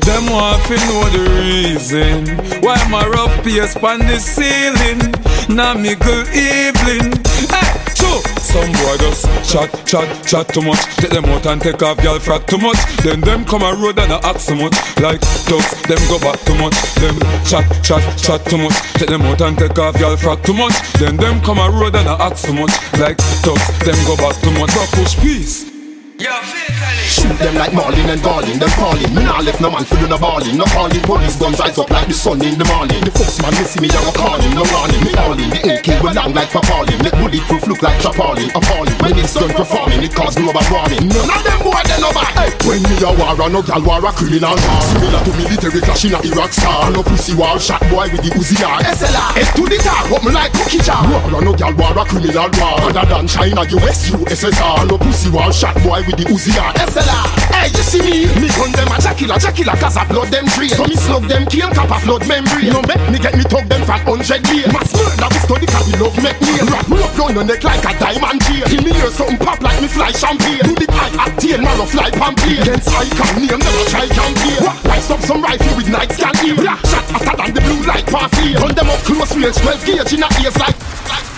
[0.07, 2.27] Them want to know the reason
[2.63, 5.01] why my rough pace on the ceiling.
[5.49, 7.13] Now me good evening.
[7.51, 10.79] Hey, so some boy just chat, chat, chat too much.
[10.97, 12.79] Take them out and take off y'all frack too much.
[13.03, 14.75] Then them come a road and a act so much.
[15.01, 16.75] Like ducks, them go back too much.
[16.99, 18.75] Them chat, chat, chat too much.
[18.95, 20.75] Take them out and take off y'all frack too much.
[20.99, 22.75] Then them come a road and a act so much.
[22.99, 24.75] Like ducks, them go back too much.
[24.75, 25.76] But push peace.
[26.17, 29.13] Shoot them like Marlin and Garlin, them falling.
[29.13, 30.57] Me nah left no man for do no balling.
[30.57, 33.05] No calling police guns rise up like the sun in the morning.
[33.05, 35.01] The first man me see me, I go calling, no warning.
[35.05, 36.97] Me calling, the AK will long like Papalin.
[37.05, 38.49] Make bulletproof look like Chaparlin.
[38.57, 41.05] Appalling, when it's done performing, it cause global warming.
[41.13, 42.33] None of them boy they no bad.
[42.33, 44.81] Hey, when me a war, no gal war a criminal war.
[44.89, 46.89] Similar to military clash in a Iraq star.
[46.97, 48.81] No pussy war, shot boy with the Uzi R.
[48.89, 51.05] SLR, head to the top, what me like cookie jar.
[51.13, 52.89] War, no gal war a criminal war.
[52.89, 54.89] Other than China, US, USSR.
[54.89, 56.71] No pussy war, shot boy with the Uzi R.
[56.87, 58.31] SLR, hey, you see me?
[58.39, 60.71] Me gun them a jackilla, jackilla, cause I blood them tree.
[60.71, 62.71] So me slug them, kill cap a flood membrane.
[62.71, 64.71] No make me get me tug them fat hundred year.
[64.71, 66.63] Mass murder, we study cause we love make me.
[66.71, 68.63] Wrap me up round your neck like a diamond chain.
[68.71, 70.63] Till me hear something pop like me fly champagne.
[70.63, 72.63] Do the eye at tail, marrow fly pamphlet.
[72.63, 74.63] Against I can name, never try campaign.
[74.87, 76.57] Rise up some rifle with night scan ear.
[76.87, 78.55] Shot faster than the blue light pathway.
[78.55, 81.36] Run them up close range, 12 gauge in a ears like.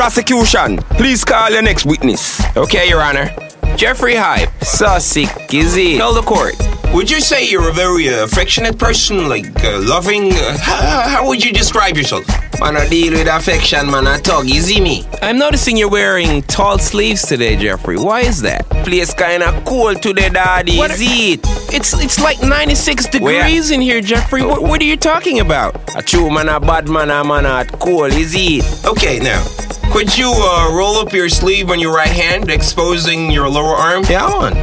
[0.00, 2.40] Prosecution, please call your next witness.
[2.56, 3.28] Okay, Your Honor.
[3.76, 5.98] Jeffrey Hype, Sussex, is it?
[5.98, 6.54] Tell the court.
[6.94, 10.32] Would you say you're a very uh, affectionate person, like uh, loving?
[10.32, 12.26] Uh, how, how would you describe yourself?
[12.60, 14.06] Man, I deal with affection, man.
[14.06, 15.06] I talk easy me.
[15.20, 17.98] I'm noticing you're wearing tall sleeves today, Jeffrey.
[17.98, 18.66] Why is that?
[18.70, 20.78] Place kinda cold today, daddy.
[20.78, 21.40] What is it?
[21.74, 24.42] It's it's like 96 degrees in here, Jeffrey.
[24.42, 25.76] What, what are you talking about?
[25.94, 28.12] A true man, a bad man, a man at cold.
[28.14, 28.64] Is it?
[28.86, 29.44] Okay, now.
[29.90, 34.04] Could you uh, roll up your sleeve on your right hand, exposing your lower arm?
[34.08, 34.54] Yeah, on.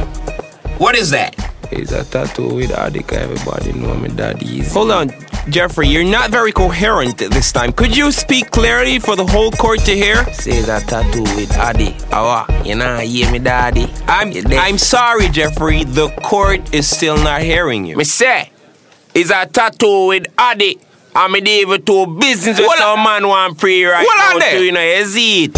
[0.78, 1.36] What is that?
[1.70, 3.12] It's a tattoo with Adika.
[3.12, 4.72] Everybody know me daddy is.
[4.72, 5.10] Hold on,
[5.50, 7.72] Jeffrey, you're not very coherent this time.
[7.72, 10.24] Could you speak clearly for the whole court to hear?
[10.32, 11.94] Say that tattoo with Adi.
[12.10, 13.86] Awa, you know, hear me daddy.
[14.06, 15.84] I'm I'm sorry, Jeffrey.
[15.84, 17.96] The court is still not hearing you.
[17.96, 18.50] Me say,
[19.14, 20.78] it's a tattoo with Adi.
[21.14, 24.46] I'm a deal with two business with some man want pray right Hold on now.
[24.46, 24.58] there.
[24.58, 25.52] to, You know, is it?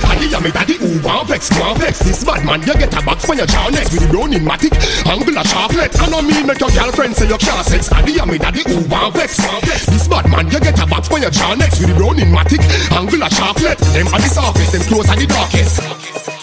[0.00, 3.02] Daddy, I'm a daddy who want vex, want vex This bad man, you get a
[3.04, 4.74] box when you jaw next With the browning matic,
[5.06, 8.38] angular chocolate I know me make your girlfriend say you can't sex Daddy, I'm a
[8.38, 11.30] daddy who want vex, want vex This bad man, you get a box when you
[11.30, 15.16] jaw next With the browning matic, angular chocolate Them are the softest, them close are
[15.16, 16.39] the darkest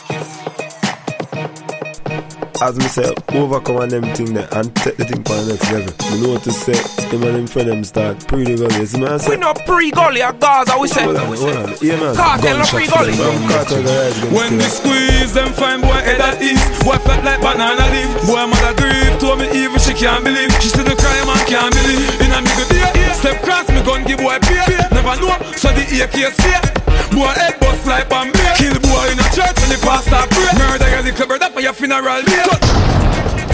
[2.60, 5.70] As me say, overcome on them thing there and take the thing for the next
[5.72, 5.93] level.
[6.10, 6.74] Me know what to say,
[7.14, 8.72] him and him friend them start pretty well.
[8.74, 9.30] You see me I say?
[9.30, 11.03] We not pre-gully or Gaza, we say.
[11.03, 11.76] Hold on, hold on.
[11.82, 12.16] Yeah, man.
[12.18, 13.14] Cartel, not Gunshots pre-gully.
[13.14, 16.97] to them, Cartel guys against When we squeeze them fine boy head at ease Boy
[17.05, 20.86] felt like banana leaf Boy mother grieve Told me even she can't believe She said
[20.86, 24.20] the crime man can't believe In a me good day Step cross me gun give
[24.20, 26.76] boy pay Never know so the AK stay
[27.12, 30.53] Boy head bust like Bombay Kill boy in a church when the pastor pray.
[30.58, 33.07] Murder your little brother for your funeral day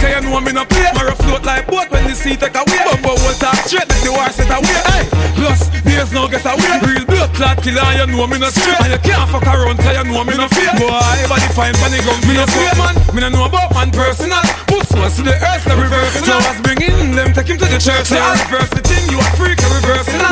[0.04, 0.92] Cause you know me no play.
[0.92, 4.12] Marrow float like boat when the sea take away Bumbo will talk straight make the
[4.12, 6.76] war set away Hey, plus there's no get away.
[6.84, 8.76] Real blood clot killer you know me no straight.
[8.84, 10.76] And you can't fuck around cause you know me no fear.
[10.76, 10.92] Boy,
[11.24, 14.44] body fine funny gun Me no fear man, me no know about man personal.
[14.68, 17.64] Put source to the earth, the reverse Now I was bringing them, take him to
[17.64, 20.24] the church Say I reverse the thing, you a freak, I reverse it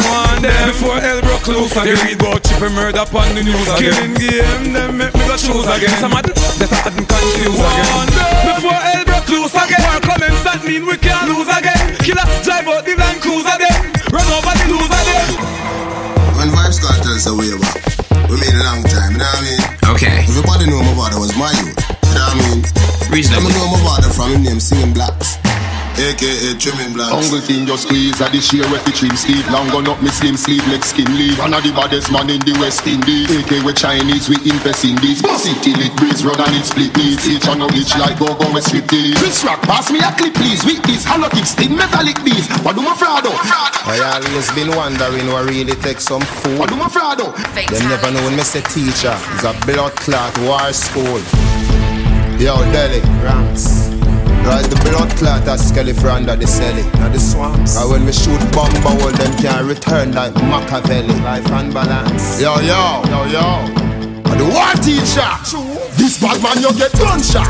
[1.43, 1.97] close again.
[1.97, 3.93] They read about chip and murder upon the news again.
[3.93, 5.95] Killing game, them make me go choose again.
[5.99, 8.09] Some of them that I hadn't confused again.
[8.47, 9.83] Before hell broke loose again.
[9.87, 11.95] War comments that mean we can't lose again.
[12.03, 13.81] Killer drive out the Land Cruiser again.
[14.11, 15.29] Run over the loser again.
[16.39, 17.79] When Vybz Kartel's a way back,
[18.31, 19.63] we made a long time, you know what I mean?
[19.95, 20.17] Okay.
[20.27, 22.61] Everybody know my father was my youth, you know what I mean?
[23.13, 23.51] Reasonable.
[23.51, 25.42] I know my father from his name singing blacks.
[26.01, 27.13] AKA trimming blacks.
[27.13, 30.09] Uncle thing just squeeze at the share with the trim Steve Long gun up me
[30.09, 33.61] slim sleeve leg skin leave One of the baddest man in the West Indies AK
[33.61, 37.29] with Chinese we invest in these Pussy till it breeze run and it split needs
[37.29, 40.33] Each and knowledge like go go with strip till Chris Rock pass me a clip
[40.33, 43.37] please With this hollow tip sting metallic bees What do my fraud oh?
[43.85, 46.59] I always been wondering what really takes some food.
[46.59, 47.37] What do my fraud oh?
[47.53, 51.21] Them never know when me say teacher is a blood clot war school.
[52.41, 53.92] Yo, Delhi, Rams.
[54.45, 56.83] Rise the blood clot as Skelly for under the celly.
[56.95, 57.77] Now the swamps.
[57.77, 61.15] And when we shoot bomb bowel, them can return like Machiavelli.
[61.23, 62.41] Life and balance.
[62.41, 63.47] Yo, yo, yo, yo.
[64.31, 65.83] And the war teacher.
[65.97, 67.47] This bad man you get gunshot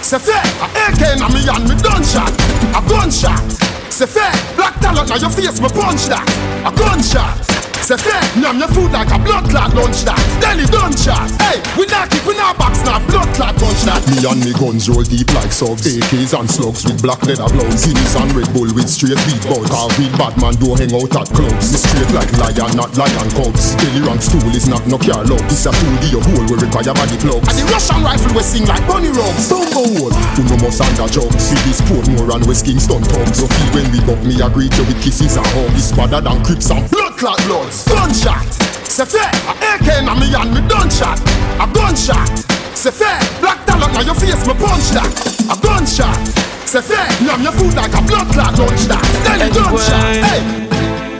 [0.00, 2.30] Say fair, a AK na me and me gunshot
[2.76, 3.50] A gunshot
[3.90, 6.22] Say fair, black talent now your face me punch that
[6.62, 7.55] A gunshot
[7.86, 10.18] Say fair, nam your food like a blood clot lunch that?
[10.42, 14.02] Then he gunshot Hey, we not we not box now blood clot punch that?
[14.10, 15.86] Me and me guns roll deep like subs.
[15.86, 17.86] AKs and slugs with black leather gloves.
[17.86, 19.70] Guinness and Red Bull with straight beat buds.
[19.70, 21.70] Cause we bad man don't hang out at clubs.
[21.70, 23.78] Me straight like lion, not lion cubs.
[23.78, 26.90] Belly rank stool is not no car love This a tool the hole we require
[26.90, 29.46] body plugs And the Russian rifle we sing like bunny rugs.
[29.46, 33.46] Bumbo hole, who no must under jug See this Portmore and West Kingston thugs So
[33.46, 35.78] feel when we buck me I greet you with kisses and hugs.
[35.78, 38.46] It's better than crips and blood clot bloods Gunshot.
[38.88, 41.20] Say fair, AK na me and me gunshot
[41.60, 42.28] A gunshot.
[42.74, 45.12] Say fair, black talent na your face me punch that.
[45.52, 46.16] A gunshot.
[46.64, 50.40] Say fair, nam your food like a blood clot lunch that Then gunshot Hey.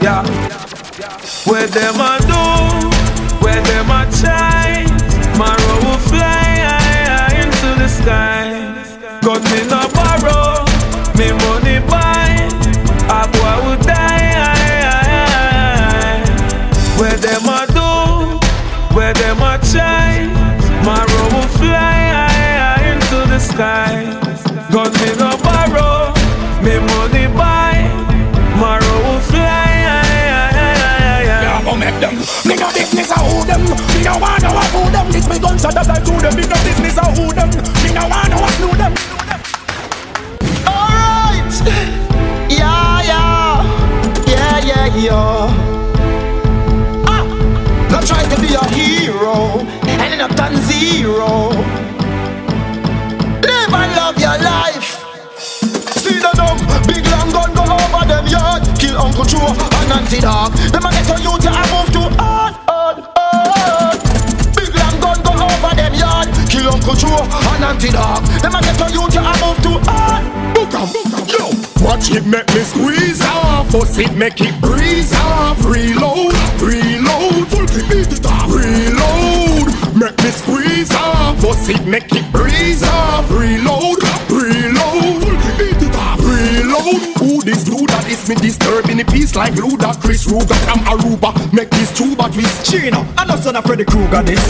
[0.01, 0.23] Yeah.
[1.45, 2.87] Where them a do,
[3.43, 4.83] where them a try.
[5.33, 8.36] Tomorrow will fly into the sky.
[23.57, 24.05] Sky.
[24.69, 26.13] Got me no borrow,
[26.61, 27.89] me money buy.
[28.53, 29.73] Tomorrow will fly.
[31.25, 32.13] Yeah, go make them.
[32.45, 33.61] Me no business a who them.
[33.93, 35.11] Me no want no a who them.
[35.11, 36.35] This me gunshot that I do them.
[36.37, 37.49] Me no business a who them.
[37.81, 38.93] Me no want no a snoo them.
[40.69, 41.55] Alright.
[42.53, 43.65] Yeah, yeah.
[44.33, 45.49] Yeah, yeah, yeah.
[47.09, 47.23] Ah.
[47.89, 49.65] Not try to be a hero.
[49.89, 51.86] And end up done zero.
[54.41, 55.03] Life.
[55.97, 56.57] See the dumb,
[56.87, 58.63] big long gun go over them yard.
[58.79, 60.53] Kill Uncle Joe and Auntie Dog.
[60.71, 63.97] Them a get on you to move to hard, hard, hard.
[64.55, 66.27] Big long gun go over them yard.
[66.49, 68.23] Kill Uncle Joe and Auntie Dog.
[68.41, 70.23] Them a get on you to move to hard.
[70.53, 70.89] Book 'em,
[71.27, 71.49] yo.
[71.81, 75.63] Watch it make me squeeze off, force it make it breeze off.
[75.63, 78.49] Reload, reload, full clip it off.
[78.51, 83.29] Reload, make me squeeze off, force it make it breeze off.
[83.29, 83.66] Reload,
[88.29, 91.31] me disturbing the peace like that Chris Ruger from Aruba.
[91.53, 93.05] Make this two but with Chino.
[93.15, 94.41] And a son of Freddy Krueger this.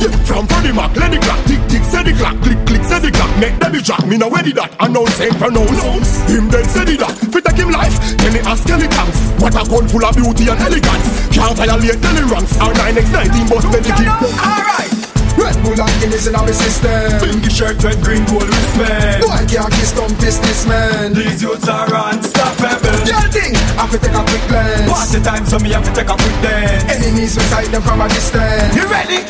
[0.00, 2.98] Yeah, from Freddy Mac, let the clock tick tick, say the clock, click click, say
[3.00, 3.32] the clock.
[3.36, 4.72] Make them jack me now ready that.
[4.80, 6.16] Announce and pronounce.
[6.32, 7.14] Him then say the that.
[7.28, 9.18] Fit take him life, then he ask any thanks.
[9.42, 11.08] What a gun full of beauty and elegance.
[11.34, 12.56] Can't violate any ranks.
[12.56, 14.08] Our 9x19 bus then they.
[14.08, 14.89] Alright.
[15.36, 17.20] Red Bull and Guinness in our system.
[17.20, 19.22] Pinky shirt, red, green, gold wristband.
[19.22, 21.12] Boy can't kiss thumb fist this man.
[21.14, 22.98] These youths are unstoppable.
[23.06, 24.90] Girl thing, I have to take a quick glance.
[24.90, 26.84] Party time, so me have to take a quick dance.
[26.90, 28.74] Enemies beside them from a distance.
[28.74, 29.22] You ready?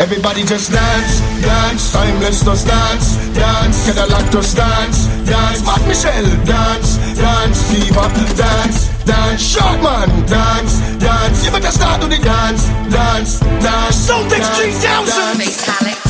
[0.00, 5.86] Everybody just dance, dance, timeless just dance, dance, get a lot just dance, dance, Matt
[5.86, 12.16] Michelle, dance, dance, Fever, dance, dance, short man, dance, dance, you better start to the
[12.16, 15.44] dance, dance, dance, Celtic Street Townsend.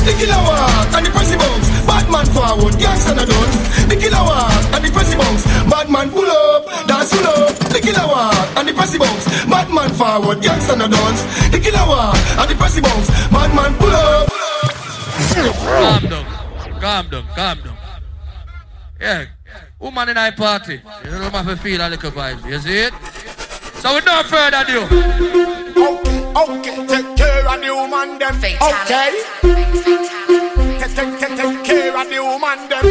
[0.07, 3.57] The killer walk and the pressy bounce, bad man forward, gangsta na dance,
[3.91, 7.79] the killer walk and the pressy bounce, bad man pull up, dance pull up, the
[7.83, 11.21] killer walk and the pressy bounce, bad man forward, gangsta na dance,
[11.51, 14.31] the killer walk and the pressy bounce, bad man pull up.
[15.35, 16.25] Calm down.
[16.79, 17.25] Calm down.
[17.35, 17.77] Calm down.
[18.99, 19.25] Yeah.
[19.79, 20.81] Woman in our party.
[21.03, 22.47] You don't have to feel a little vibe.
[22.49, 22.93] You see it?
[23.81, 24.81] So without further ado.
[25.75, 28.35] Okay, okay, take care of the woman them.
[28.35, 29.11] Okay.
[30.79, 32.85] Take, take, take, take care of the woman them.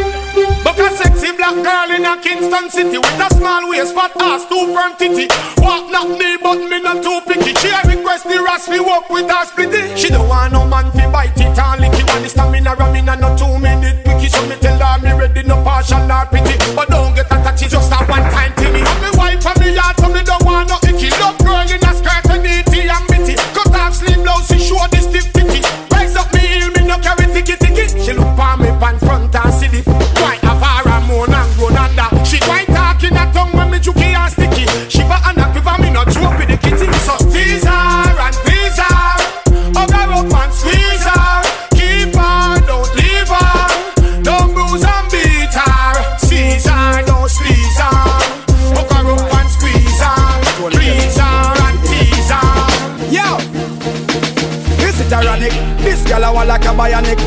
[0.63, 4.45] Look a sexy black girl in a Kingston city with a small waist, fat ass,
[4.47, 5.27] two firm titty.
[5.61, 7.53] Walk not me, but me not too picky.
[7.59, 9.97] She a request the ras fi walk with her splitty.
[9.97, 12.07] She don't want no man fi bite it and lick it.
[12.07, 14.29] Want the stamina ramina no two minute quickie.
[14.29, 16.55] So me tell her me ready, no partial nor pity.
[16.75, 18.53] But don't get attached, it's just a one time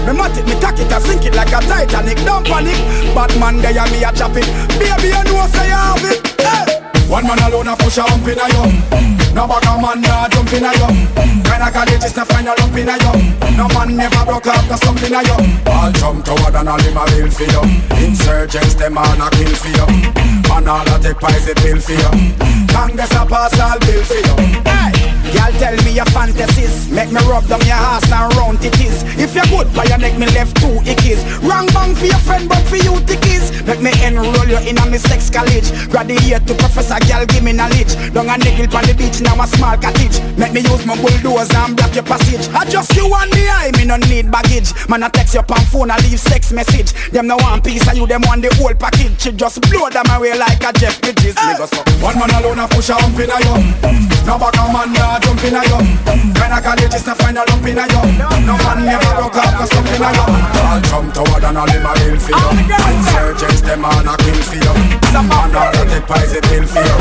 [0.07, 2.19] Me mat it, me cock it, I sink it like a Titanic.
[2.25, 2.79] Don't panic.
[3.15, 4.47] Batman there, me a chop it.
[4.79, 6.21] Baby, you know say you have it.
[6.41, 7.09] Hey!
[7.09, 9.28] One man alone a push a hump in a yum.
[9.39, 10.99] No a man nah jump in a yum.
[11.47, 13.39] When I got it, just to find a lump in a yum.
[13.55, 15.63] No man never broke up the something a yum.
[15.71, 17.63] All jump toward and all him a bill for you.
[18.03, 19.87] Insurgents them all a kill for you.
[20.51, 22.35] Man all a take pies a bill for you.
[22.75, 24.35] Congress a pass all bill for you.
[24.67, 25.09] Hey!
[25.31, 26.91] Girl, tell me your fantasies.
[26.91, 29.05] Make me rub down your ass and round titties.
[29.21, 31.21] If you're good, by your neck, me left two ickies.
[31.45, 33.53] Wrong bang for your friend, but for you tickies.
[33.67, 35.69] Make me enroll you in a me sex college.
[35.91, 37.93] Graduate to professor, girl, give me knowledge.
[38.15, 40.17] Down a niggle on the beach, now a small cottage.
[40.37, 42.49] Make me use my bulldozer and block your passage.
[42.55, 44.73] I just you and me, I me no need baggage.
[44.89, 46.93] Man, I text your pan phone, I leave sex message.
[47.11, 49.21] Them no one piece of you, them want the whole package.
[49.21, 51.37] She just blow them away like a Jeff Bridges.
[51.37, 51.83] Me go so.
[52.01, 53.63] One man alone, a push a hump in a yum.
[54.25, 55.85] No back a man, nah jump in a yum.
[56.39, 58.09] When I college, just to find a lump in a yum.
[58.47, 60.31] No man never broke up, cause something a yum.
[60.65, 62.51] All jump toward and him a bill for you.
[62.89, 64.75] Insurgents, them all I kill for you.
[65.19, 66.97] All that take pies a bill for you.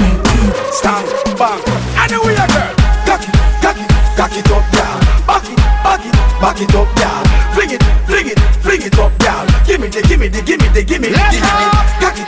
[0.72, 1.06] Stand,
[1.38, 1.62] bang,
[1.98, 2.74] and the way a girl.
[3.06, 5.00] Cock it, cock it, cock it up, down.
[5.26, 7.24] Back it, back it, back it up, down.
[7.54, 9.48] Fling it, fling it, fling it up, down.
[9.66, 11.70] Give me the, give me the, give me the, give me the, give me the.
[12.00, 12.27] Cock it,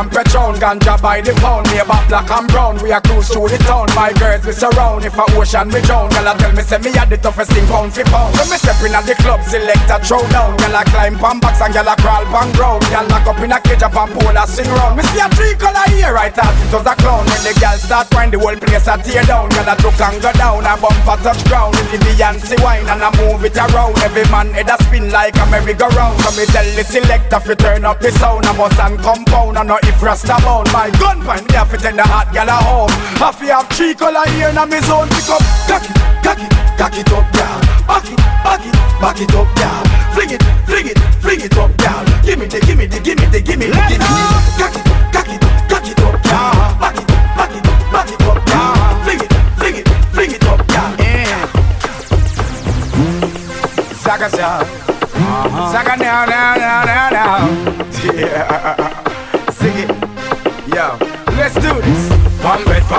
[0.00, 1.68] and Patron, ganja by the pound.
[1.68, 2.80] Me about black and brown.
[2.82, 3.88] We are cruise through the town.
[3.94, 5.04] My girls we surround.
[5.04, 7.66] If a ocean we drown, girl I tell me say me had the toughest thing
[7.68, 8.32] pound for pound.
[8.40, 10.56] When me step in at the club, select a throw down.
[10.56, 12.82] Girl I climb pan box and girl I crawl pan ground.
[12.88, 14.96] Girl lock up in a cage up and pole a sing round.
[14.96, 17.28] Me see a tree color here, right out it was a clown.
[17.28, 19.52] When the girl start wind, the whole place a tear down.
[19.52, 21.76] Girl I took and go down, a bumper touch ground.
[21.76, 24.00] In the Beyonce wine and I move it around.
[24.00, 26.16] Every man head a spin like a merry-go-round.
[26.24, 28.48] So me tell the selector fi turn up the sound.
[28.48, 30.72] I must and compound, I know if Rasta bound.
[30.72, 32.90] My gun point, me have to tend the hot gal a home.
[33.18, 35.08] Have to have three color here in a me zone.
[35.10, 37.60] Pick up, cock it, cock it, cock it up, down.
[37.90, 38.16] Back it,
[38.46, 39.82] back it, back it up, down.
[40.14, 42.06] Fling it, fling it, fling it up, down.
[42.22, 44.16] Give me the, give me the, give me the, give me the, give me the.
[44.60, 46.78] Cock it, cock it, cock it up, down.
[46.78, 49.04] Back it, back it, back it up, down.
[49.04, 50.98] Fling it, fling it, fling it up, down.
[50.98, 51.50] Yeah.
[54.04, 54.64] Zaga, zaga.
[55.10, 55.72] Mm-hmm.
[55.72, 57.38] Zaga now, now, now, now, now.
[58.14, 59.09] Yeah.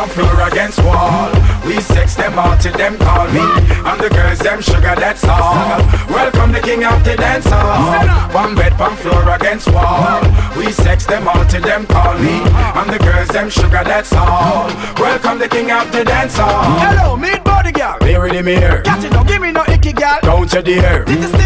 [0.01, 1.29] One floor against wall.
[1.63, 3.45] We sex them all till them call me.
[3.85, 5.77] And the girls, them sugar, that's all.
[6.09, 8.33] Welcome the king of the dance hall.
[8.33, 10.19] One bed, one floor against wall.
[10.57, 12.41] We sex them all till them call me.
[12.41, 14.73] And the girls, them sugar, that's all.
[14.97, 16.79] Welcome the king of the dance hall.
[16.79, 17.97] Hello, meet body girl.
[18.01, 18.81] Here in the mirror.
[18.81, 20.17] Catch it, don't give me no icky girl.
[20.23, 21.05] Don't you dare.
[21.05, 21.41] This is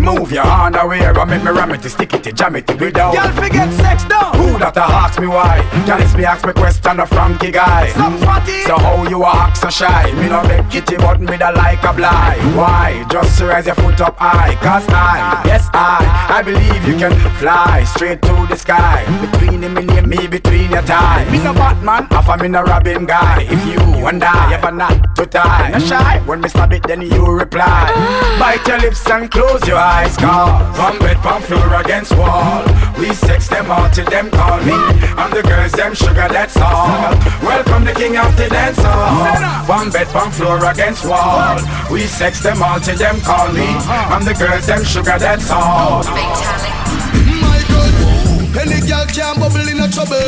[0.00, 2.90] Remove your underwear and make me ram it, to stick it, to jam it, we
[2.90, 3.14] down.
[3.14, 4.34] Girl, forget sex down.
[4.34, 5.60] Who that a ask me why?
[6.00, 7.88] It's me ask me question a Frankie guy.
[7.92, 8.62] Some fatty.
[8.62, 10.10] So how you a act so shy?
[10.14, 12.40] Me no make kitty, but me da like a blind.
[12.56, 13.04] Why?
[13.10, 14.54] Just raise your foot up high.
[14.64, 19.04] Cause I, yes I, I believe you can fly straight to the sky.
[19.20, 21.28] Between him and me, between your tie.
[21.30, 23.42] Me no Batman, half a me no Robin guy.
[23.42, 26.22] If you and I ever not to tie, no shy.
[26.24, 27.92] When me stab it, then you reply.
[28.40, 32.62] Bite your lips and close your eyes eyes scar From bed, from floor, against wall
[32.98, 34.78] We sex them all till them call me
[35.20, 37.10] And the girls, them sugar, that's all
[37.42, 41.58] Welcome the king of the dance hall One bed, from floor, against wall
[41.90, 43.68] We sex them all till them call me
[44.14, 48.20] And the girls, them sugar, that's all My God
[48.60, 50.18] any girl can bubble in a trouble.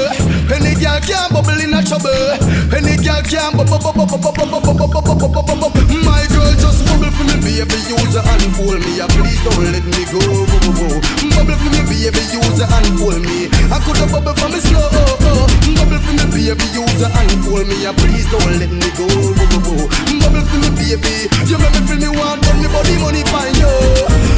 [0.47, 2.39] Penny girl can bubble in a trouble.
[2.71, 5.85] Penny girl can bubble bubble bubble bubble bubble bubble bubble.
[6.07, 7.79] My girl just bubble for me, baby.
[7.91, 10.21] Use her and hold me, please don't let me go.
[11.35, 12.23] Bubble for me, baby.
[12.31, 13.51] Use and pull me.
[13.71, 14.87] I coulda bubble for me slow.
[14.87, 15.47] Oh, oh.
[15.79, 16.67] Bubble for me, baby.
[16.71, 17.77] Use and pull me.
[17.99, 19.07] Please don't let me go.
[19.35, 21.15] Bubble for me, baby.
[21.51, 23.73] You make me feel me want tell me body money find you.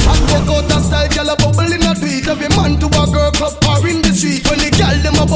[0.09, 2.27] I walk out a style, girl a bubble in a tweet.
[2.27, 3.64] Every man to a girl club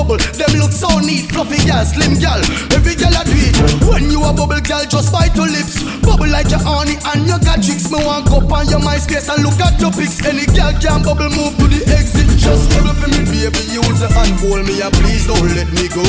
[0.10, 1.30] bubble, them look so neat.
[1.30, 2.42] Fluffy girl, slim girl,
[2.74, 3.54] every girl a tweet.
[3.86, 5.86] When you a bubble, girl, just bite your lips.
[6.02, 7.94] Bubble like your honey and you got tricks.
[7.94, 10.26] Me want go on your MySpace and look at your pics.
[10.26, 12.26] Any girl can bubble, move to the exit.
[12.42, 13.62] Just bubble for me, baby.
[13.70, 16.02] Use your hand, hold me, and please don't let me go.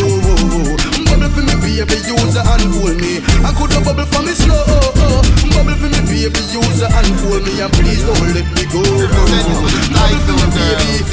[1.05, 1.97] Bubble for me, baby.
[2.09, 3.21] Use your hand, hold me.
[3.21, 4.65] And could you bubble for me slow?
[5.53, 6.41] Bubble for me, baby.
[6.49, 8.81] Use your hand, hold me, and please don't let me go.
[8.81, 11.11] Bubble for me, baby.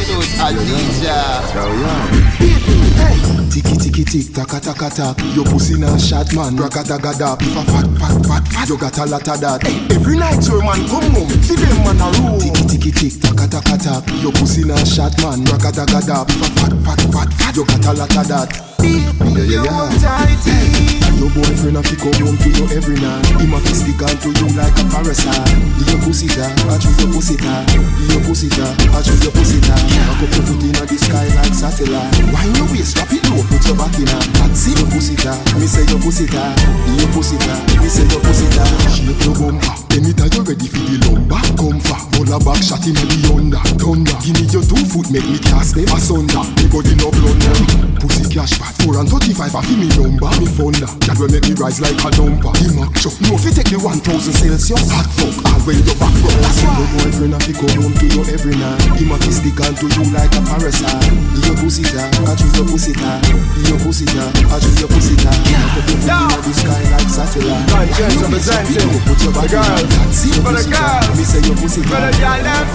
[3.51, 5.17] Tiki tiki tick taka taka tak.
[5.35, 6.55] Your pussy na shot man.
[6.57, 7.37] Ragadagada.
[7.41, 9.63] If a fat fat fat fat You got a lot of that.
[9.63, 11.29] Hey, Every night your man come home.
[11.41, 14.03] See them man a room Tiki tiki tick taka taka tak.
[14.21, 15.43] Your pussy na shot man.
[15.45, 16.25] Ragadagada.
[16.29, 21.07] If a fat fat fat fat You got a lot of that yeah, yeah, yeah.
[21.07, 24.01] And your boyfriend a fi come home to you every night Him a fi stick
[24.01, 28.21] on to you like a parasite your pussy ta, I choose your pussy Give your
[28.23, 31.53] pussy ta, I choose your pussy ta Rock up your foot inna the sky like
[31.53, 35.15] satellite Wind your waist, drop it low, put your back inna That's it, your pussy
[35.15, 39.25] ta Me say your pussy Give your pussy ta Me say your pussy ta Shake
[39.25, 41.41] your bumper Anytime you ready for the lumber?
[41.57, 43.57] Come for Hold a back shot inna the under.
[43.81, 44.13] Thunder.
[44.21, 46.45] Give me your two foot, make me cast them asunder.
[46.61, 47.57] Me body no blunder
[47.97, 48.77] Pussy cash back.
[48.85, 50.85] Four and thirty-five, I feel me number Me thunder.
[51.09, 52.53] That will make me rise like a dumper.
[52.61, 54.85] The Mac truck No fi take you one thousand Celsius.
[54.93, 55.33] Hot fuck.
[55.49, 56.77] All when your back rub That's why.
[56.77, 59.01] Your boyfriend a fi come home to you every night.
[59.01, 61.09] Him a fi stick on to you like a parasite.
[61.41, 63.17] Your pussy ta I choose your pussy ta
[63.65, 67.09] Your pussy ta I choose your pussy ta Put your foot inna the sky like
[67.09, 67.65] satellite.
[67.73, 71.17] Right, yes, I'm presenting Put your body The girls, That's for the girls.
[71.17, 72.65] Me say your pussy For the girl them.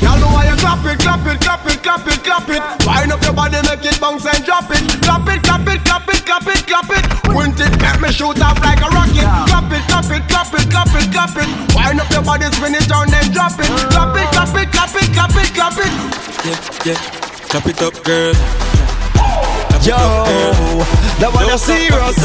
[0.00, 2.62] Y'all know why you clap it, clap it, clap it, clap it, clap it.
[2.86, 4.82] Wind up your body, make it bounce and drop it.
[5.04, 7.04] Clap it, clap it, clap it, clap it, clap it.
[7.30, 9.28] Point it, make me shoot off like a rocket.
[9.46, 11.48] Clap it, clap it, clap it, clap it, clap it.
[11.76, 13.68] Wind up your body, spin it down, then drop it.
[13.92, 15.92] Clap it, clap it, clap it, clap it, clap it.
[16.48, 16.58] Yeah,
[16.88, 17.00] yeah.
[17.52, 18.34] Clap it up, girl.
[19.80, 19.96] Yo,
[21.24, 22.20] that one a serious.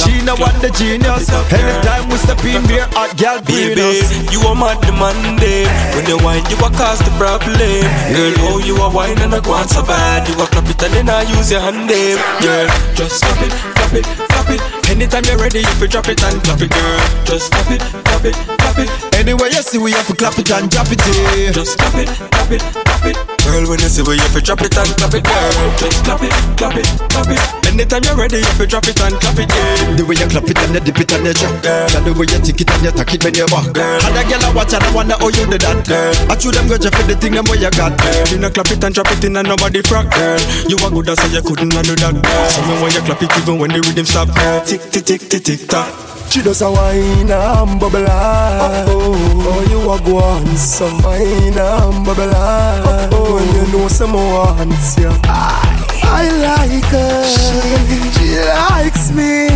[0.00, 1.28] She no want the genius.
[1.52, 6.18] Anytime we step in here, hot girl Baby, us you are mad demanding When you
[6.24, 7.52] whine, you a cause the problem.
[7.52, 10.26] Girl, oh, you a whine and I go on so bad.
[10.26, 12.66] You a clap it and then I use your hand there Girl,
[12.96, 16.60] just clap it, clap it, clap it Anytime you're ready, you drop it and clap
[16.60, 20.14] it, girl Just clap it, clap it, clap it Anyway you see we have to
[20.14, 21.50] clap it and drop it eh.
[21.50, 24.60] Just clap it, clap it, clap it Girl, when you see we, you fi drop
[24.60, 26.30] it and clap it, girl Just clap it,
[26.60, 27.40] clap it, clap it
[27.72, 30.60] Anytime you're ready, you drop it and clap it, yeah The way you clap it
[30.60, 31.56] and you dip it and you drop
[31.96, 34.22] And the way you tick it and you tack it when you walk And a
[34.28, 35.88] girl I watch and I wonder how you do that
[36.28, 38.28] I chew them grudge for the thing them where you got girl.
[38.28, 40.36] You know clap it and drop it in and nobody frack, girl
[40.68, 43.32] You are good as say you couldn't do that, girl So when you clap it
[43.40, 45.92] even when the rhythm stop, girl Tick, tick, tick, tick, tick, tock
[46.30, 52.04] She does a wine and bubble oh, oh, you a go on So wine and
[52.06, 59.48] bubble oh, oh, you know some wants ya I like her She, She likes me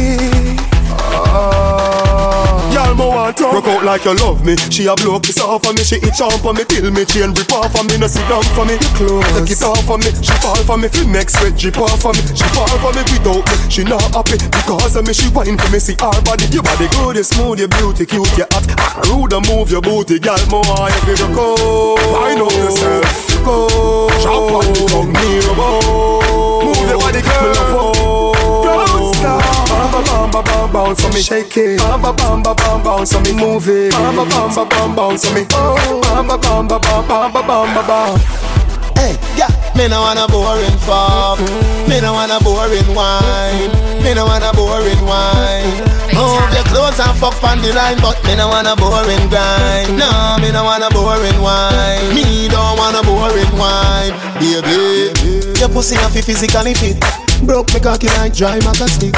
[1.28, 1.75] oh.
[3.16, 4.60] Want to Rock out like you love me.
[4.68, 5.80] She a blow kiss off for me.
[5.80, 7.96] She itch on for me Till me chain rip off for me.
[7.96, 8.76] No sit down for me.
[8.92, 9.24] Close.
[9.32, 10.12] Take it off for me.
[10.20, 10.88] She fall for me.
[10.92, 12.20] Fi make sweat drip off for me.
[12.36, 13.56] She fall for me without me.
[13.72, 15.16] She not happy Because of me.
[15.16, 15.80] She whine for me.
[15.80, 16.44] See her body.
[16.52, 18.68] Your body good You smooth You beauty cute You hot.
[18.76, 20.36] Ah, rude and move your booty Girl.
[20.52, 23.32] Mo want you go Wind up yourself.
[23.40, 26.20] Go Drop on the tongue Me go
[26.68, 27.40] Move your body girl.
[27.40, 28.35] Me love
[29.22, 33.22] Don't Bam bam bounce on me Shake it Bam bam bam bam bam bounce on
[33.22, 36.68] me Move it Bam bam bam bam bam bounce on me Oh Bam bam bam
[36.68, 38.46] bam bam bam bam bam
[38.96, 41.38] Hey, yeah, me no want a boring fuck.
[41.86, 43.70] Me no want a boring wine.
[44.02, 45.84] Me no want a boring wine.
[46.16, 49.92] Move your clothes and fuck on the line, but me no want a boring grind.
[50.00, 52.14] No, me no want a boring wine.
[52.16, 55.12] Me don't want a boring wine, baby.
[55.60, 56.96] Your pussy have to physically fit.
[57.44, 59.14] Broke me cocky like dry maca stick.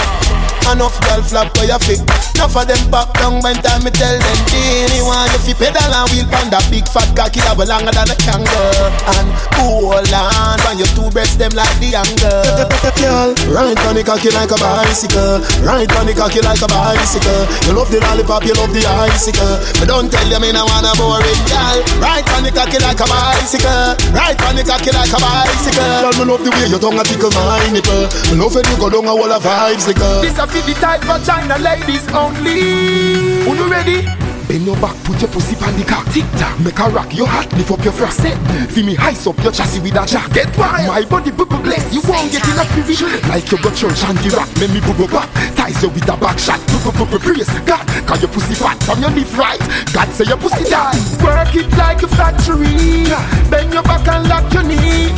[0.69, 2.03] Enough girl flap where you fit.
[2.35, 5.01] Enough of them back down when time me tell them Dini
[5.33, 8.93] if you pedal and wheel pan that big fat cocky that longer than a kangaroo?
[9.17, 12.69] And hold on when your two breasts them like the angle.
[13.01, 15.41] Girl, ride on the cocky like a bicycle.
[15.65, 17.49] Ride on the cocky like a bicycle.
[17.65, 19.57] You love the lollipop, you love the icicle.
[19.81, 21.81] But don't tell you me no wanna boring girl.
[22.03, 23.97] Ride on the cocky like a bicycle.
[24.13, 25.81] Ride on the cocky like a bicycle.
[25.81, 28.91] Girl, me love the way your tongue a tickle my nipple love when you go
[28.91, 33.45] down a wall of vibes, like This a fit the tight vagina ladies only.
[33.45, 34.07] Who you ready?
[34.49, 36.09] Bend your back, put your pussy on the cock.
[36.09, 37.13] Tick tock, make a rock.
[37.13, 38.13] Your hat, lift up your frock.
[38.13, 38.33] Set,
[38.73, 40.33] feel me ice up your chassis with a jack.
[40.33, 40.89] Get wild.
[40.89, 41.93] My body bubble bless.
[41.93, 44.49] You won't get in a spirit like you got church and the rock.
[44.57, 45.29] Make me bubble back.
[45.53, 46.65] Ties you with a back shot.
[46.81, 47.85] Bubble praise God.
[48.09, 49.61] Cause your pussy fat from your live right.
[49.93, 50.97] God say your pussy die.
[51.21, 53.05] Work it like a factory.
[53.53, 55.13] Bend your back and lock your knee.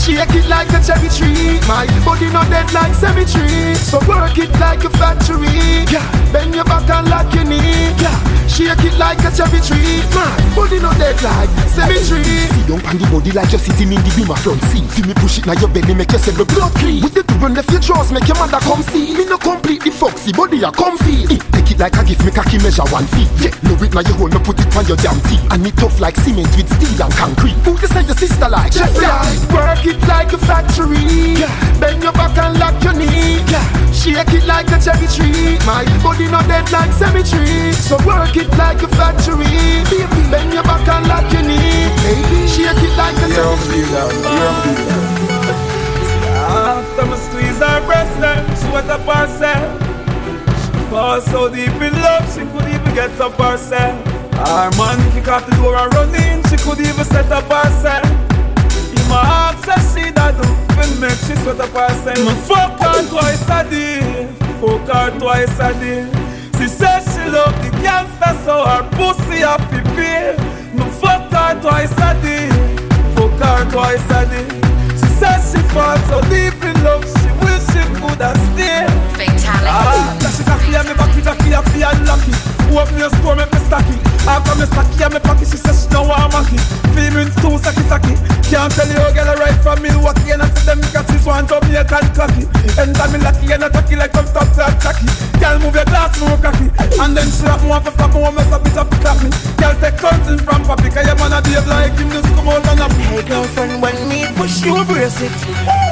[0.00, 1.60] Shake it like a cherry tree.
[1.68, 3.74] My body not dead like cemetery.
[3.76, 5.46] So work it like a factory.
[5.92, 7.92] Yeah, bend your back and lock your knee.
[8.00, 8.16] Yeah,
[8.48, 10.00] shake it like a cherry tree.
[10.16, 10.26] My
[10.56, 12.24] body not dead like cemetery.
[12.24, 14.88] See down on the body like you're sitting in the beam of front seat.
[14.90, 17.02] Feel me push it now your belly make yourself the blood clean.
[17.04, 19.14] With the two run left your drawers make your mother come see.
[19.14, 21.28] Me no complete the foxy body a comfy.
[21.30, 23.28] Eh, Take it like a gift, make a key measure one feet.
[23.38, 25.44] Yeah, no it now you hold me put it on your damn teeth.
[25.52, 27.54] And it tough like cement with steel and concrete.
[27.68, 28.72] Who you say your sister like?
[28.72, 29.06] Jeffrey,
[29.54, 31.40] work it like a factory.
[31.80, 33.42] Bend your back and lock your knee.
[33.92, 35.58] Shake it like a cherry tree.
[35.66, 37.72] My body not dead like cemetery.
[37.72, 39.44] So work it like a factory.
[39.90, 41.90] Baby, bend your back and lock your knee.
[42.04, 43.84] Baby, shake it like a cherry tree.
[46.50, 49.80] After me squeeze her breast, then she wet up herself.
[50.62, 54.06] She falls so deep in love, she could even get up herself.
[54.32, 58.29] Her man kick off the door and run in, she could even set up herself.
[59.10, 60.46] My heart, says she that do,
[60.78, 62.22] will make she sweat up herself.
[62.22, 64.30] Me fuck her twice a day,
[64.62, 66.06] fuck her twice a day.
[66.56, 70.38] She says she love the gangster, so her pussy happy pay.
[70.70, 72.46] Me fuck her twice a day,
[73.18, 74.46] fuck her twice a day.
[74.94, 78.86] She says she falls so deep in love, she wish she could have stayed.
[79.18, 79.74] Fatality.
[79.74, 82.34] Ah, that she cocky and me backy, cocky and feel lucky.
[82.70, 83.98] Open your store, make me stacky.
[84.22, 86.30] After me stacky and me pocket, she says she don't want
[88.60, 92.12] Can't tell you, girl, right from Milwaukee and I see them because she's one Jamaican
[92.12, 92.44] cocky.
[92.76, 95.08] And I'm lucky and attacky like some top top tacky.
[95.40, 96.68] Girl, move your glass, move cocky.
[97.00, 99.32] And then she up more for flap, more mess up, bitch up, clap me.
[99.56, 102.60] Girl, take something from papi, cause your man a behave like him, just come out
[102.68, 102.92] and up.
[102.92, 105.32] Hey girlfriend, when me push you, brace it.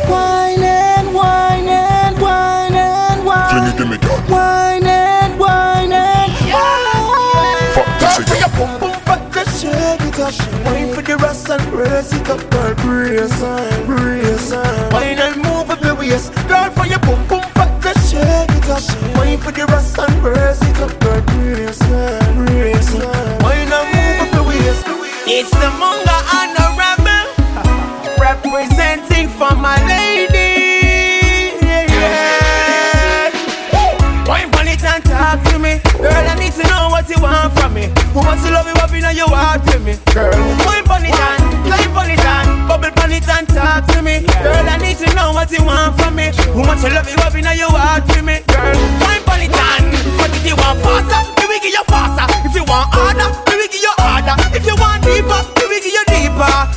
[0.04, 3.48] Wine and wine and wine and wine.
[3.48, 4.28] Fling it, give me God.
[4.28, 7.72] Wine and wine and wine.
[7.72, 10.36] Fuck that Girl, for your pum pum fat, just shake it up.
[10.68, 10.87] Wine
[11.78, 12.74] brace it up, girl.
[12.74, 14.92] Brace on, brace on.
[14.92, 16.34] Wine and move up your waist.
[16.48, 18.82] Girl, for your pum pum fat, just shake it up.
[19.16, 21.20] Wine for the rest and brace it up, girl.
[21.30, 23.42] Brace on, brace on.
[23.44, 24.84] Wine and move up your waist.
[25.30, 27.26] It's the Munga and the Rebel
[28.26, 30.50] representing for my lady.
[31.62, 33.30] Yeah.
[34.26, 36.26] Wine on talk to me, girl.
[36.26, 37.86] I need to know what you want from me.
[38.12, 40.32] Who wants to love you up in your heart to me, girl?
[40.66, 41.37] Wine on it
[43.54, 44.66] talk to me, girl.
[44.68, 46.30] I need to know what you want from me.
[46.52, 48.76] Who wants to love you up in your heart to me, girl?
[49.02, 49.84] Wine on it and,
[50.18, 52.26] but if you want faster, we will give you faster.
[52.46, 54.36] If you want harder, we will give you harder.
[54.56, 56.67] If you want deeper, we will give you deeper.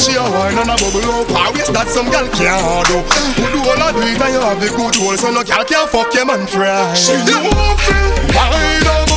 [0.00, 1.28] She a wine and a bubble up.
[1.36, 2.98] Ah, Always that some gal can't do.
[3.04, 4.20] Who do all a do it?
[4.20, 7.12] And you have the good hole So no gal can fuck your man fry She
[7.26, 9.09] the one feel Wine and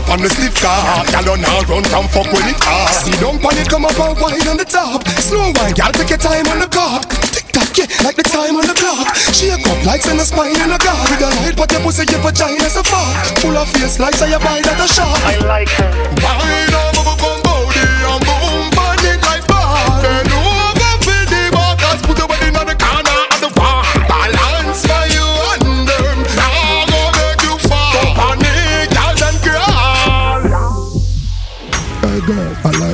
[0.00, 1.04] tock on the stiff car.
[1.12, 4.16] Gal you now run from fuck when it hard See don't panic come up and
[4.20, 5.06] wine on the top.
[5.20, 8.56] Slow wine gal take your time on the cock Tick tock yeah like the time
[8.56, 9.14] on the clock.
[9.34, 12.04] Shake up like send a spine in a god With a light but your pussy
[12.08, 15.16] your vagina's a fuck Full of face like say you buy that a shot.
[15.24, 15.90] I like her.
[16.24, 17.29] Wine on bubble bum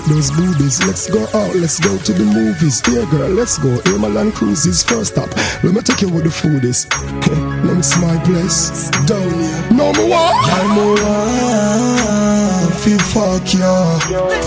[0.09, 0.83] those boobies.
[0.87, 2.83] Let's go out, let's go to the movies.
[2.89, 3.77] Yeah, girl, let's go.
[4.07, 5.29] Land Cruises first stop.
[5.63, 6.87] Let me take you where the food is.
[7.65, 8.89] Let me see my place.
[9.05, 9.71] Down here.
[9.73, 10.35] Number one.
[10.45, 11.96] I'm a
[12.87, 13.67] feel fuck you.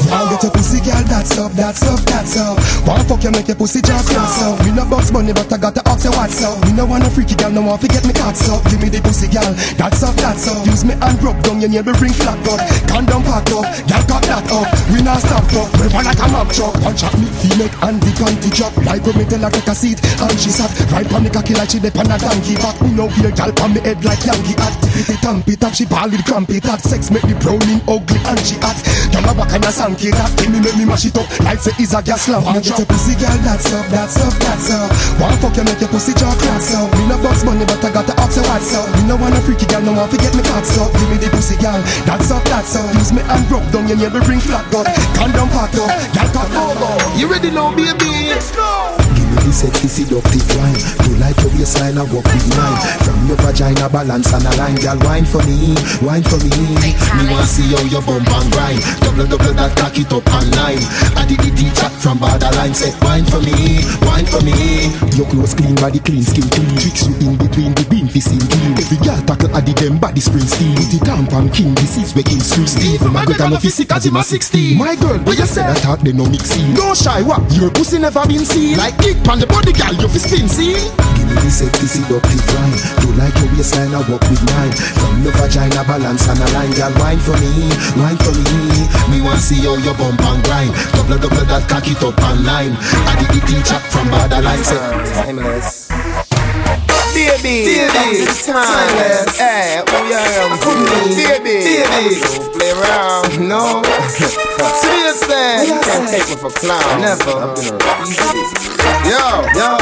[0.07, 2.55] Y'all get your pussy girl, that's up, that's up, that's up.
[2.87, 4.63] Wanna fuck you, make your pussy just cross up.
[4.63, 6.55] Me no box money, but I got to ask you what's up.
[6.63, 8.63] Me no want a freaky girl, no want to get me caught up.
[8.71, 10.63] Give me the pussy girl, that's up, that's up.
[10.65, 12.59] Use me and rub down your neighbor bring flat gun.
[12.87, 14.67] Condom pack up, girl got that up.
[14.87, 16.73] We not stop up, we wanna come up truck.
[16.79, 18.71] Punch up me, feel make and the panty drop.
[18.87, 21.59] Like when me tell her take a seat, and she sat right on the cocky
[21.59, 22.55] like she dip on a donkey.
[22.55, 24.79] Back me no weird girl on me head like Yankee hat.
[24.95, 26.79] It it tamp it up, she ball with cramp it up.
[26.79, 28.77] Sex make me browning ugly and she hot.
[29.09, 30.29] Girl a back and a sanky that.
[30.37, 32.45] Give me make me mash it up like say is a gas lamp.
[32.45, 34.89] Wanna get your pussy girl, that's up, that's up, that's up.
[35.17, 36.87] Wanna fuck you make your pussy jaw class up.
[36.93, 38.85] Me no box money but I got ask you what's up.
[38.93, 40.93] Me no want a freaky girl, no want to get me caught up.
[40.93, 42.85] Give me the pussy girl, that's up, that's up.
[42.95, 44.85] Use me and rub down your neighbor bring flat gun.
[45.17, 46.89] Condom pack up, girl got logo.
[47.17, 48.29] You ready now, baby?
[48.29, 49.18] Let's go.
[49.29, 52.77] Give me the sexy seductive wine You like your waistline, I walk with mine.
[53.05, 56.49] From your vagina balance and a line Girl, wine for me, wine for me.
[56.49, 58.81] Me want see how your bum and grind.
[59.05, 60.81] Double, double that cock it up and line.
[61.13, 62.73] I did the teacher from borderline.
[62.73, 64.89] Say wine for me, wine for me.
[65.13, 66.73] Your clothes clean, body clean, skin clean.
[66.81, 68.73] Tricks you in between the bean fi sing clean.
[68.81, 70.73] Every girl tackle a the them body spring steam.
[70.73, 73.91] With the tampon king, this is where him scream Steve, my good enough is sick
[73.91, 75.63] as him a 16 My girl, what you say?
[75.63, 77.41] I thought they no mixing Don't shy, what?
[77.53, 78.77] Your pussy never been seen.
[78.77, 80.73] Like kick pan the body, girl, you fi spin, see?
[81.17, 84.73] Give me the sexy seductive line You like your waistline, I walk with mine.
[84.97, 88.87] From your vagina balance and a line Girl, wine for me, wine for me.
[89.11, 90.71] Me want see how your bump and grind.
[90.93, 92.73] Double, double that cock it up and line.
[92.79, 94.79] I did the teacher from borderline Say,
[95.13, 96.38] timeless
[97.19, 99.37] Baby, Baby, timeless.
[99.37, 100.55] Hey, who you am?
[101.19, 102.21] Baby, Baby.
[102.23, 103.35] don't play around.
[103.45, 103.83] No
[104.79, 107.01] Seriously, you can't take me for clown.
[107.01, 107.35] Never.
[107.35, 108.07] I've been around.
[109.03, 109.19] Yo,
[109.51, 109.75] Yo,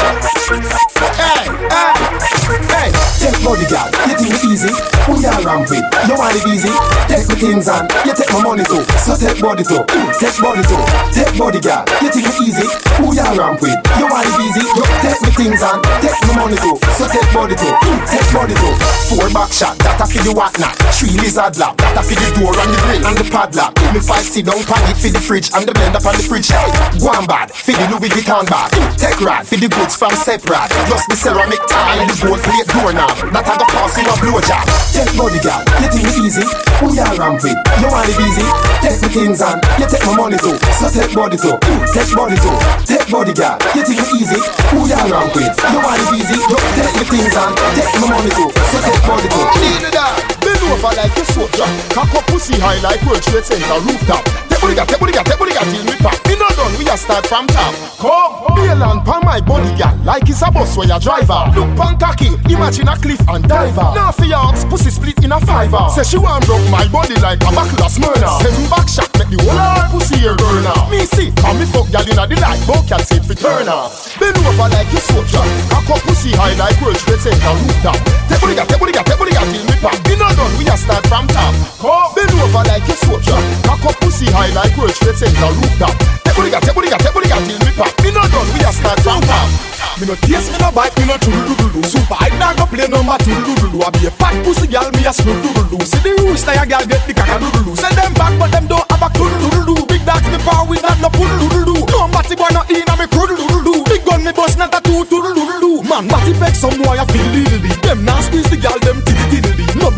[1.14, 2.37] hey, hey,
[2.72, 2.90] hey.
[3.20, 4.72] take body girl, you think it easy?
[5.08, 5.84] Who you ramp with?
[6.08, 6.72] You want it easy?
[7.08, 8.84] Take my things and you take my money too.
[9.04, 9.84] So take body too,
[10.20, 10.82] take body too.
[11.12, 12.68] Take body girl, you think it easy?
[13.00, 13.78] Who you ramp with?
[14.00, 14.64] You want it easy?
[14.64, 16.76] You take my things and take my money too.
[16.96, 17.74] So take body too,
[18.08, 18.74] take body too.
[19.12, 22.28] Four back shot, that a for the whatnot Three lizard lap, that a for the
[22.36, 23.76] door and the grill and the padlock.
[23.94, 26.50] Me five sit down pan it for the fridge and the blender on the fridge.
[26.50, 26.68] Hey,
[27.00, 28.72] go on bad, for the Louis Vuitton bag.
[28.98, 32.68] Take rad, for the goods from separate Plus the ceramic tile and the gold plate
[32.72, 34.64] doorknob That a go cost you a blowjob
[34.94, 36.46] Take body girl, you think it easy?
[36.82, 37.58] Who ya ramp with?
[37.82, 38.46] You want it easy?
[38.82, 41.56] Take the things and you take my money too So take body too,
[41.94, 44.40] take body too Take body girl, you think it easy?
[44.74, 45.54] Who ya ramp with?
[45.74, 46.38] You want it easy?
[46.38, 50.16] You take the things and take my money too So take body too Need that.
[50.42, 54.74] Bend over like a soldier Cock up pussy high like World Trade Center rooftop Take
[54.74, 56.18] body girl, take body girl, till me pop.
[56.26, 57.78] Me not done, we a start from top.
[58.02, 61.46] Come, bail and pan my body girl Like it's a bus where you driver.
[61.54, 63.94] Look pan cocky, imagine a cliff and diver.
[63.94, 65.86] Now your ox, pussy split in a fiver.
[65.94, 69.30] Say she want broke my body like a buckle of Smyrna Seven back shot, make
[69.30, 72.36] the whole her pussy here burn now Me see, and me fuck girl inna the
[72.42, 74.18] light Bout cat seat for turn off.
[74.18, 78.42] Bend over like a soldier Cock up pussy high like World Trade Center rooftop Take
[78.42, 79.96] body girl, take body girl, till me pop.
[80.10, 81.54] Me not done, we a start from top.
[81.78, 85.96] Come, bend over like a soldier Cock up pussy high like World Trade Center rooftop
[86.24, 87.92] Take body girl, take body girl, take body girl till me pop.
[88.04, 89.50] Me not done, we a start from top.
[89.98, 92.86] Me no taste, me no bite, me no chulu doodle Super hype, nah go play
[92.86, 96.14] number two doodle I be a fat pussy gal, me a screw doodle See the
[96.22, 99.10] rules, now gal get the caca doodle Send them back, but them don't have a
[99.18, 102.62] doodle doodle Big dogs, me power with not no poodle doodle No batty boy, no
[102.70, 106.06] in a me croodle doodle Big gun, me bust, not a two doodle doodle Man,
[106.06, 109.02] batty beg some boy, I feel diddly Them nah squeeze the gal, them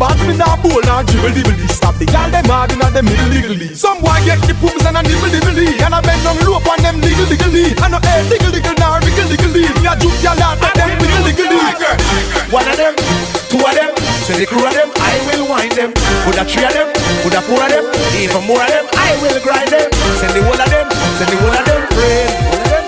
[0.00, 3.04] No bad, me nah bowl, nah dribble dibbly Stop the gal, them hard inna them
[3.04, 6.36] middle diggly Some boy get the poops and a nibble dibbly And I bend down
[6.46, 9.94] low on them diggle diggly And no air diggle diggle, nah wriggle diggly Me a
[10.00, 11.60] juke gal, and make them wiggle diggly
[12.50, 12.94] One of them,
[13.50, 13.92] two of them,
[14.24, 15.90] so the crew of them, I will wind them.
[16.22, 16.86] Put a three of them,
[17.22, 17.82] put a four of them,
[18.14, 19.90] even more of them, I will grind them.
[20.18, 20.86] Send the whole of them,
[21.18, 22.30] send the whole of them, friend.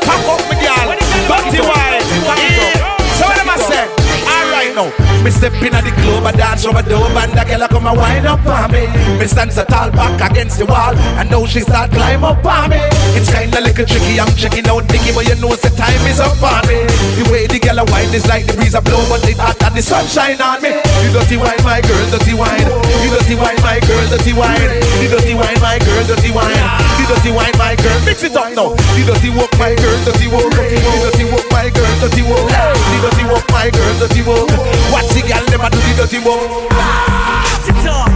[0.07, 0.89] Pack up my girl,
[1.27, 3.03] dirty wine, pack it up.
[3.19, 3.91] So what am I saying?
[4.23, 7.45] Alright now, me step in at the club, I dance over the dope, and the
[7.47, 8.87] girl come and wind up on me.
[9.19, 12.71] Me stand so tall back against the wall, and now she start climb up on
[12.71, 12.83] me.
[13.15, 16.37] It's kinda little tricky, I'm checking out Nicky, but you know the time is up
[16.43, 16.83] on me.
[17.19, 19.63] The way the girl a wine is like the breeze a blow, but it hot
[19.63, 20.75] and the sunshine on me.
[21.07, 22.67] You dirty wine, my girl, dirty wine.
[23.03, 24.59] You dirty wine, my girl, dirty wine.
[24.99, 26.59] The dirty wine, my girl, dirty wine.
[26.99, 28.75] The dirty wine, my girl, mix it up now.
[28.75, 30.51] The dirty walk, my girl, dirty walk.
[30.51, 32.47] The dirty walk, my girl, dirty walk.
[32.51, 34.51] The dirty walk, my girl, dirty walk.
[34.91, 36.73] Watch the girl, them a do the dirty work.
[36.73, 38.13] Hot walk.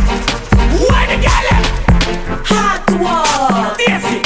[0.88, 1.46] Why the girl
[2.44, 4.25] Hot one Daisy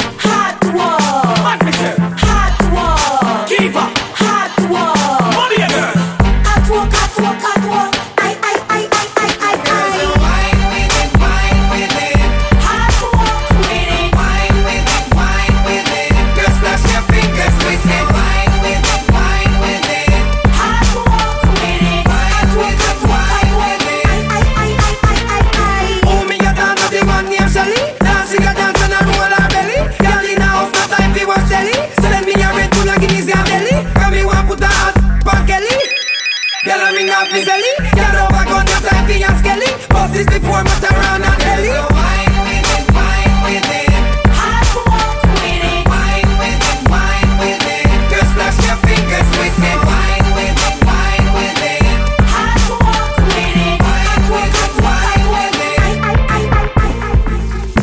[40.23, 40.63] 64,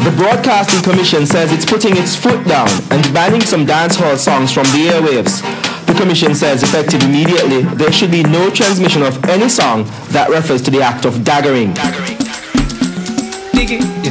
[0.04, 4.62] The Broadcasting Commission says it's putting its foot down and banning some dancehall songs from
[4.66, 5.42] the airwaves.
[5.86, 10.62] The Commission says effective immediately, there should be no transmission of any song that refers
[10.62, 11.74] to the act of daggering.
[11.74, 12.17] daggering
[13.70, 14.08] it.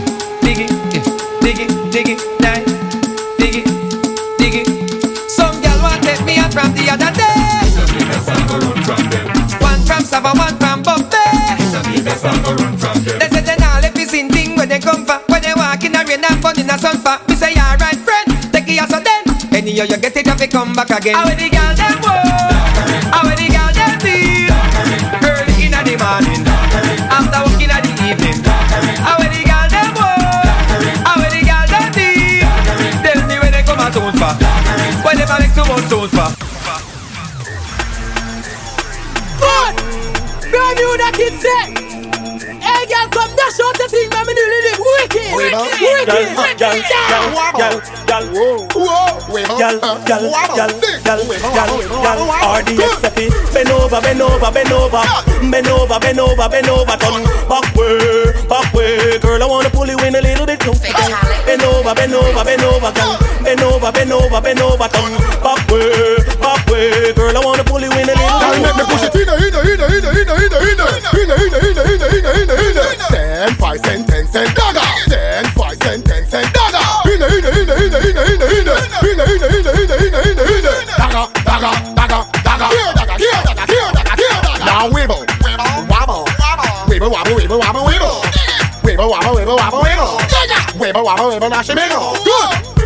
[19.57, 21.15] Anyhow you get it, have to come back again.
[21.15, 22.53] How the girl them walk?
[23.11, 24.53] How the girl them feel?
[25.27, 26.45] Early in the morning,
[27.09, 28.39] after working in the evening.
[29.01, 29.16] How
[35.07, 36.47] When they make too much for.
[40.75, 41.86] New that kid said.
[42.87, 44.23] Hey, girl, come dash out the thing, man.
[44.23, 45.59] Me do it wicked, wicked,
[46.07, 47.75] wicked, Gal, gal,
[48.07, 48.23] gal, gal,
[49.59, 49.75] gal,
[50.07, 50.23] gal,
[50.55, 50.71] gal,
[51.03, 51.19] gal,
[51.51, 52.19] gal, gal,
[52.63, 53.27] RDX happy.
[53.51, 55.03] Bend over, bend over, bend over,
[55.51, 59.19] bend over, bend over, bend over, turn back way, back way.
[59.19, 60.87] Girl, I wanna pull you in a little bit closer.
[60.87, 61.11] girl.
[61.45, 63.19] Bend over, bend over, bend over, girl.
[63.43, 65.11] Bend over, bend over, bend over, turn
[65.43, 67.11] back way, back way.
[67.13, 67.63] Girl, I wanna
[68.67, 70.03] pull you in a little Girl, bit make me push it in, in, in, in,
[70.03, 72.99] in, in, in, in, in, in, in, in, in, in, in, in.
[73.07, 74.87] Ten, five, cent, ten cent dagger.
[75.07, 76.83] Ten, five, cent, ten cent dagger.
[77.07, 80.37] In, in, in, in, in, in, in, in, in, in, in, in, in, in, in,
[80.37, 80.65] in.
[80.97, 82.67] Dagger, dagger, dagger, dagger.
[82.67, 84.65] Here, dagger, here, dagger, here, dagger, here, dagger.
[84.65, 85.23] Now wibble,
[85.87, 86.25] wobble,
[86.87, 88.19] wibble, wobble, wibble, wobble, wibble.
[88.83, 90.19] Wibble, wobble, wibble, wobble, wibble.
[90.79, 92.15] Wibble, wobble, wibble, now she wiggle.
[92.23, 92.76] Good.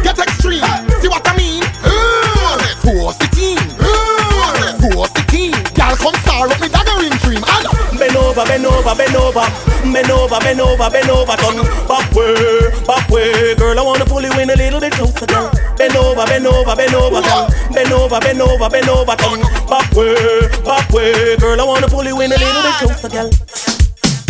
[8.42, 9.46] Over, bend over, bend over,
[9.94, 11.58] bend over, bend over, bend over, turn
[11.88, 13.56] back way, back way.
[13.56, 15.52] Girl, I wanna pull you in a little bit closer, girl.
[15.78, 17.50] Bend over, bend over, bend over, girl.
[17.74, 21.38] Bend over, bend over, bend over, turn back way, back way.
[21.38, 23.30] Girl, I wanna pull you in a little bit closer, girl.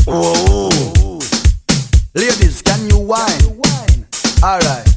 [0.06, 1.20] Whoa.
[2.16, 3.62] Ladies, can you whine?
[4.44, 4.88] Alright.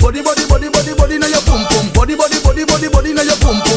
[0.00, 1.92] Body, body, body, body, body, now your pum pum.
[1.92, 3.69] Body, body, body, body, body, now your pum.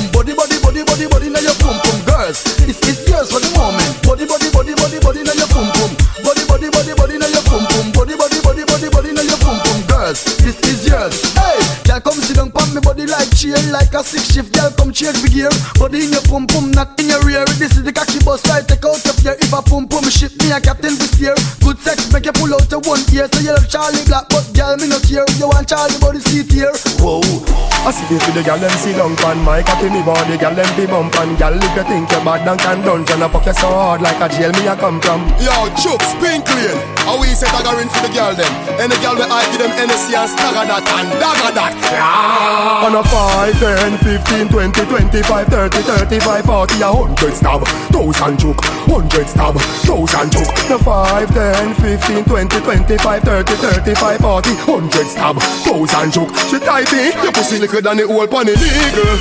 [4.13, 5.89] Body, body, body, body, body, now your pum pum.
[6.21, 7.89] Body, body, body, body, now your pum pum.
[7.97, 9.81] Body, body, body, body, body, now your pum pum.
[9.89, 11.17] Girls, this is yours.
[11.33, 12.52] Hey, girl, come sit down,
[13.43, 14.55] chain, like a six shift.
[14.55, 15.51] Girl, come change the gear.
[15.75, 17.43] Body in your pum pum, not in your rear.
[17.59, 18.63] This is the cocky bus right.
[18.63, 19.35] Take out your fear.
[19.35, 21.35] If a pum pum shit me, a captain to steer.
[21.59, 23.27] Good sex make you pull out your one ear.
[23.27, 25.27] So you love Charlie Black, but girl, me no care.
[25.35, 26.71] You want Charlie body seat here.
[27.03, 27.19] Whoa.
[27.83, 30.55] I see this with the gal them sit down pan my cocky me body gal
[30.55, 33.43] them be bump and gal if you think you're bad down can dungeon I fuck
[33.43, 37.19] you so hard like a jail me a come from Yo, Chooks, pink clean How
[37.19, 38.47] we say dagger in for the girl them?
[38.79, 41.75] Any girl we I give them NSC and stagger that and dagger that.
[41.91, 42.87] yeah.
[42.87, 43.03] On a
[43.33, 49.55] 5, 10, 15, 20, 25, 30, 35, 40 A hundred stab, thousand choke Hundred stab,
[49.57, 50.53] thousand choke.
[50.69, 53.53] No 5, 10, 15, 20, 25, 30,
[53.89, 55.35] 35, 40 Hundred stab,
[55.65, 56.29] thousand choke.
[56.45, 59.17] She tight me, your pussy liquor than the old pon the eagle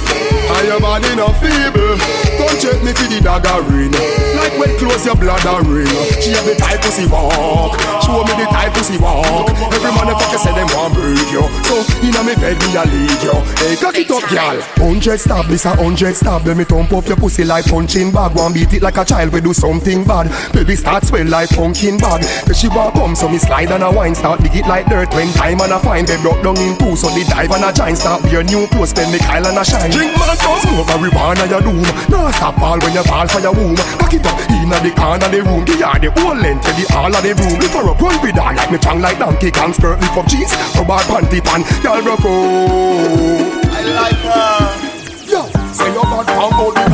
[0.60, 1.96] And your body no feeble.
[2.36, 3.96] Come check me for the dagger ring.
[4.36, 5.88] Like when close your bladder ring.
[6.20, 7.80] She have the type pussy walk.
[8.04, 9.48] Show me the type pussy walk.
[9.72, 11.48] Every motherfucker say them want break you.
[11.64, 13.36] So inna me bed me a lead you.
[13.56, 14.58] Hey cock it up girl.
[14.82, 18.34] Hundred stab this a hundred stab Let me thump up your pussy like punching bag.
[18.34, 20.30] One beat it like a child we do something bad.
[20.52, 22.22] Baby start swell like pumpkin bag.
[22.46, 24.14] Cause she want come so me slide and a wine.
[24.14, 26.04] Start dig it like dirt when time and a fine.
[26.04, 27.98] They broke down in two so the dive and a giant.
[27.98, 29.90] Start be a new clothes spend me Kyle and a shine.
[29.90, 31.82] Drink man cause move marijuana your doom.
[32.10, 33.76] Now stop all when you fall for your womb.
[34.00, 35.64] Cock it up inna the corner the room.
[35.64, 37.58] Give her the whole length the all of the room.
[37.62, 40.26] If her up run with her like me tongue like donkey Can skirt lift up
[40.26, 41.62] jeans Rub her panty pan.
[41.82, 44.78] Y'all out I her uh,
[45.26, 45.42] Yo,
[45.74, 46.06] say bad
[46.54, 46.86] body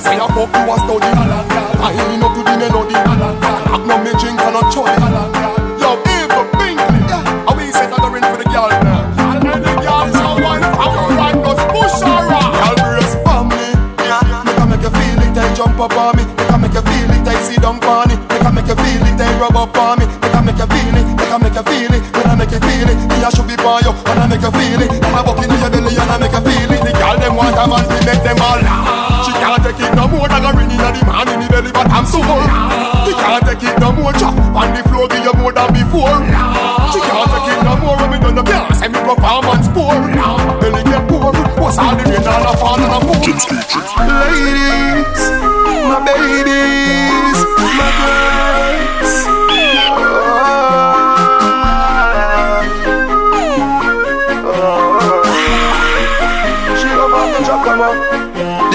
[0.00, 0.24] Say a
[0.80, 3.20] study I ain't to the no me not
[5.76, 5.92] Yo,
[6.32, 6.40] for
[8.40, 8.48] the
[10.96, 13.76] the right Just push her Girl brace for me.
[14.00, 16.24] Make her make you feel it They jump up on me.
[16.24, 19.04] Make her make you feel it They sit down on Make her make you feel
[19.04, 20.06] it They rub up on me.
[20.06, 22.02] Make her make you feel it Make her make you feel it.
[22.16, 23.90] When I make you feel it a should be by you.
[24.06, 26.32] And I make you feel it And I buck in your belly And I make
[26.34, 26.82] you feel it.
[26.82, 28.60] The girl them want a man to make them all.
[29.24, 31.72] She can't take it no more Than a ring in the man in the belly
[31.72, 32.22] But I'm sore
[33.06, 34.34] She can't take it no more Chop.
[34.54, 36.18] On the floor Give you more than before.
[36.92, 39.94] She can't take it no more When me done the can't Say me performance poor.
[40.60, 41.32] Belly get poor.
[41.58, 43.18] What's all the rain all the fall and a pour
[44.06, 45.45] Ladies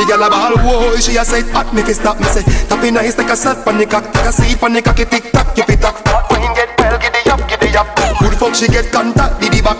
[0.06, 0.56] gyal a ball.
[0.60, 2.44] Whoa, she a say hot me fi stop me say.
[2.68, 5.32] Tappy nice like a salt pan the cock, take a seat pan the cocky tick
[5.32, 5.96] tock, you fi talk.
[6.30, 7.88] When you get well, giddy up, giddy up.
[8.20, 9.78] Good fuck she get contact, diddy back.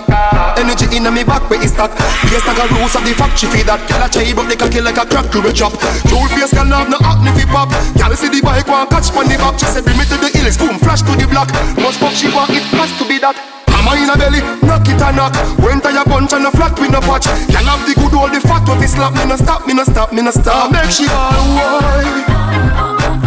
[0.58, 1.92] Energy inna me back where it stack.
[2.32, 3.82] Yes, like a rose of the fuck she feed that.
[3.90, 5.74] Gyal a chai up the cocky like a crack to a chop.
[6.08, 7.70] Two face can have no acne fi pop.
[7.98, 9.60] Gyal see the bike one catch pan the back.
[9.60, 11.52] She say bring me to the hills, boom, flash to the block.
[11.78, 13.61] Much fuck she want, it has to be that.
[13.82, 15.34] Mama in a belly, knock it and knock.
[15.58, 17.26] When tie a bunch and a flat with no patch.
[17.50, 19.14] Y'all have the good old the fat of it slap.
[19.18, 20.72] Me no stop, me no stop, me no stop.
[20.72, 22.22] Make she all wine.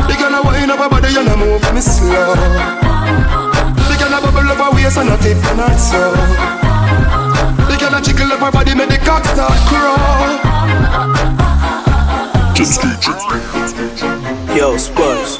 [0.06, 2.38] The girl a wine up her body and a move me slow.
[2.38, 6.14] The girl a bubble up her waist and a tip and a toe.
[7.66, 10.54] The girl a jiggle up her body, make the cock start crawl.
[14.54, 15.38] Yo, Spurs.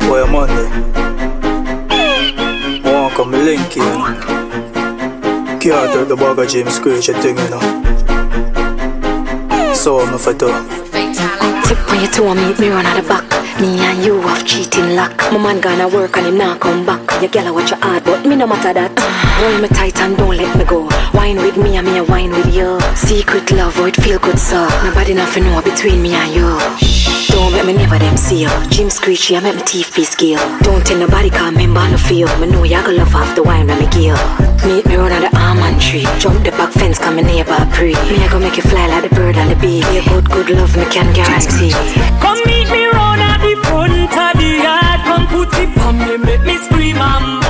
[0.00, 0.97] Boy, I'm on there.
[3.38, 3.82] I want come link you.
[5.60, 6.78] Can't tell the bag of James
[7.08, 7.60] a thing, you know.
[9.74, 10.48] So I'm for do.
[11.68, 13.37] Tip when you two meet me run at the back.
[13.60, 15.16] Me and you have cheating luck.
[15.32, 17.02] My man gonna work and him not come back.
[17.20, 18.94] Your girl watch your hard, but me no matter that.
[19.38, 20.88] Hold me tight and don't let me go.
[21.12, 22.78] Wine with me and me a wine with you.
[22.94, 24.68] Secret love, how it feel good, sir.
[24.84, 26.46] Nobody nothing know between me and you.
[27.34, 28.50] Don't let me never them see you.
[28.70, 30.38] Jim Screechy, I make me teeth be scale.
[30.60, 32.30] Don't tell nobody come member no feel.
[32.38, 34.18] Me know you gonna love the wine when me give.
[34.66, 36.06] Meet me on the almond tree.
[36.18, 37.94] Jump the back fence, come in neighbor pre.
[38.06, 39.82] Me I go make you fly like the bird and the bee.
[39.90, 41.72] Be a good, good love, me can guarantee.
[42.22, 42.87] Come meet me
[44.10, 47.47] Enter the yard, come put it on me, make me scream, am.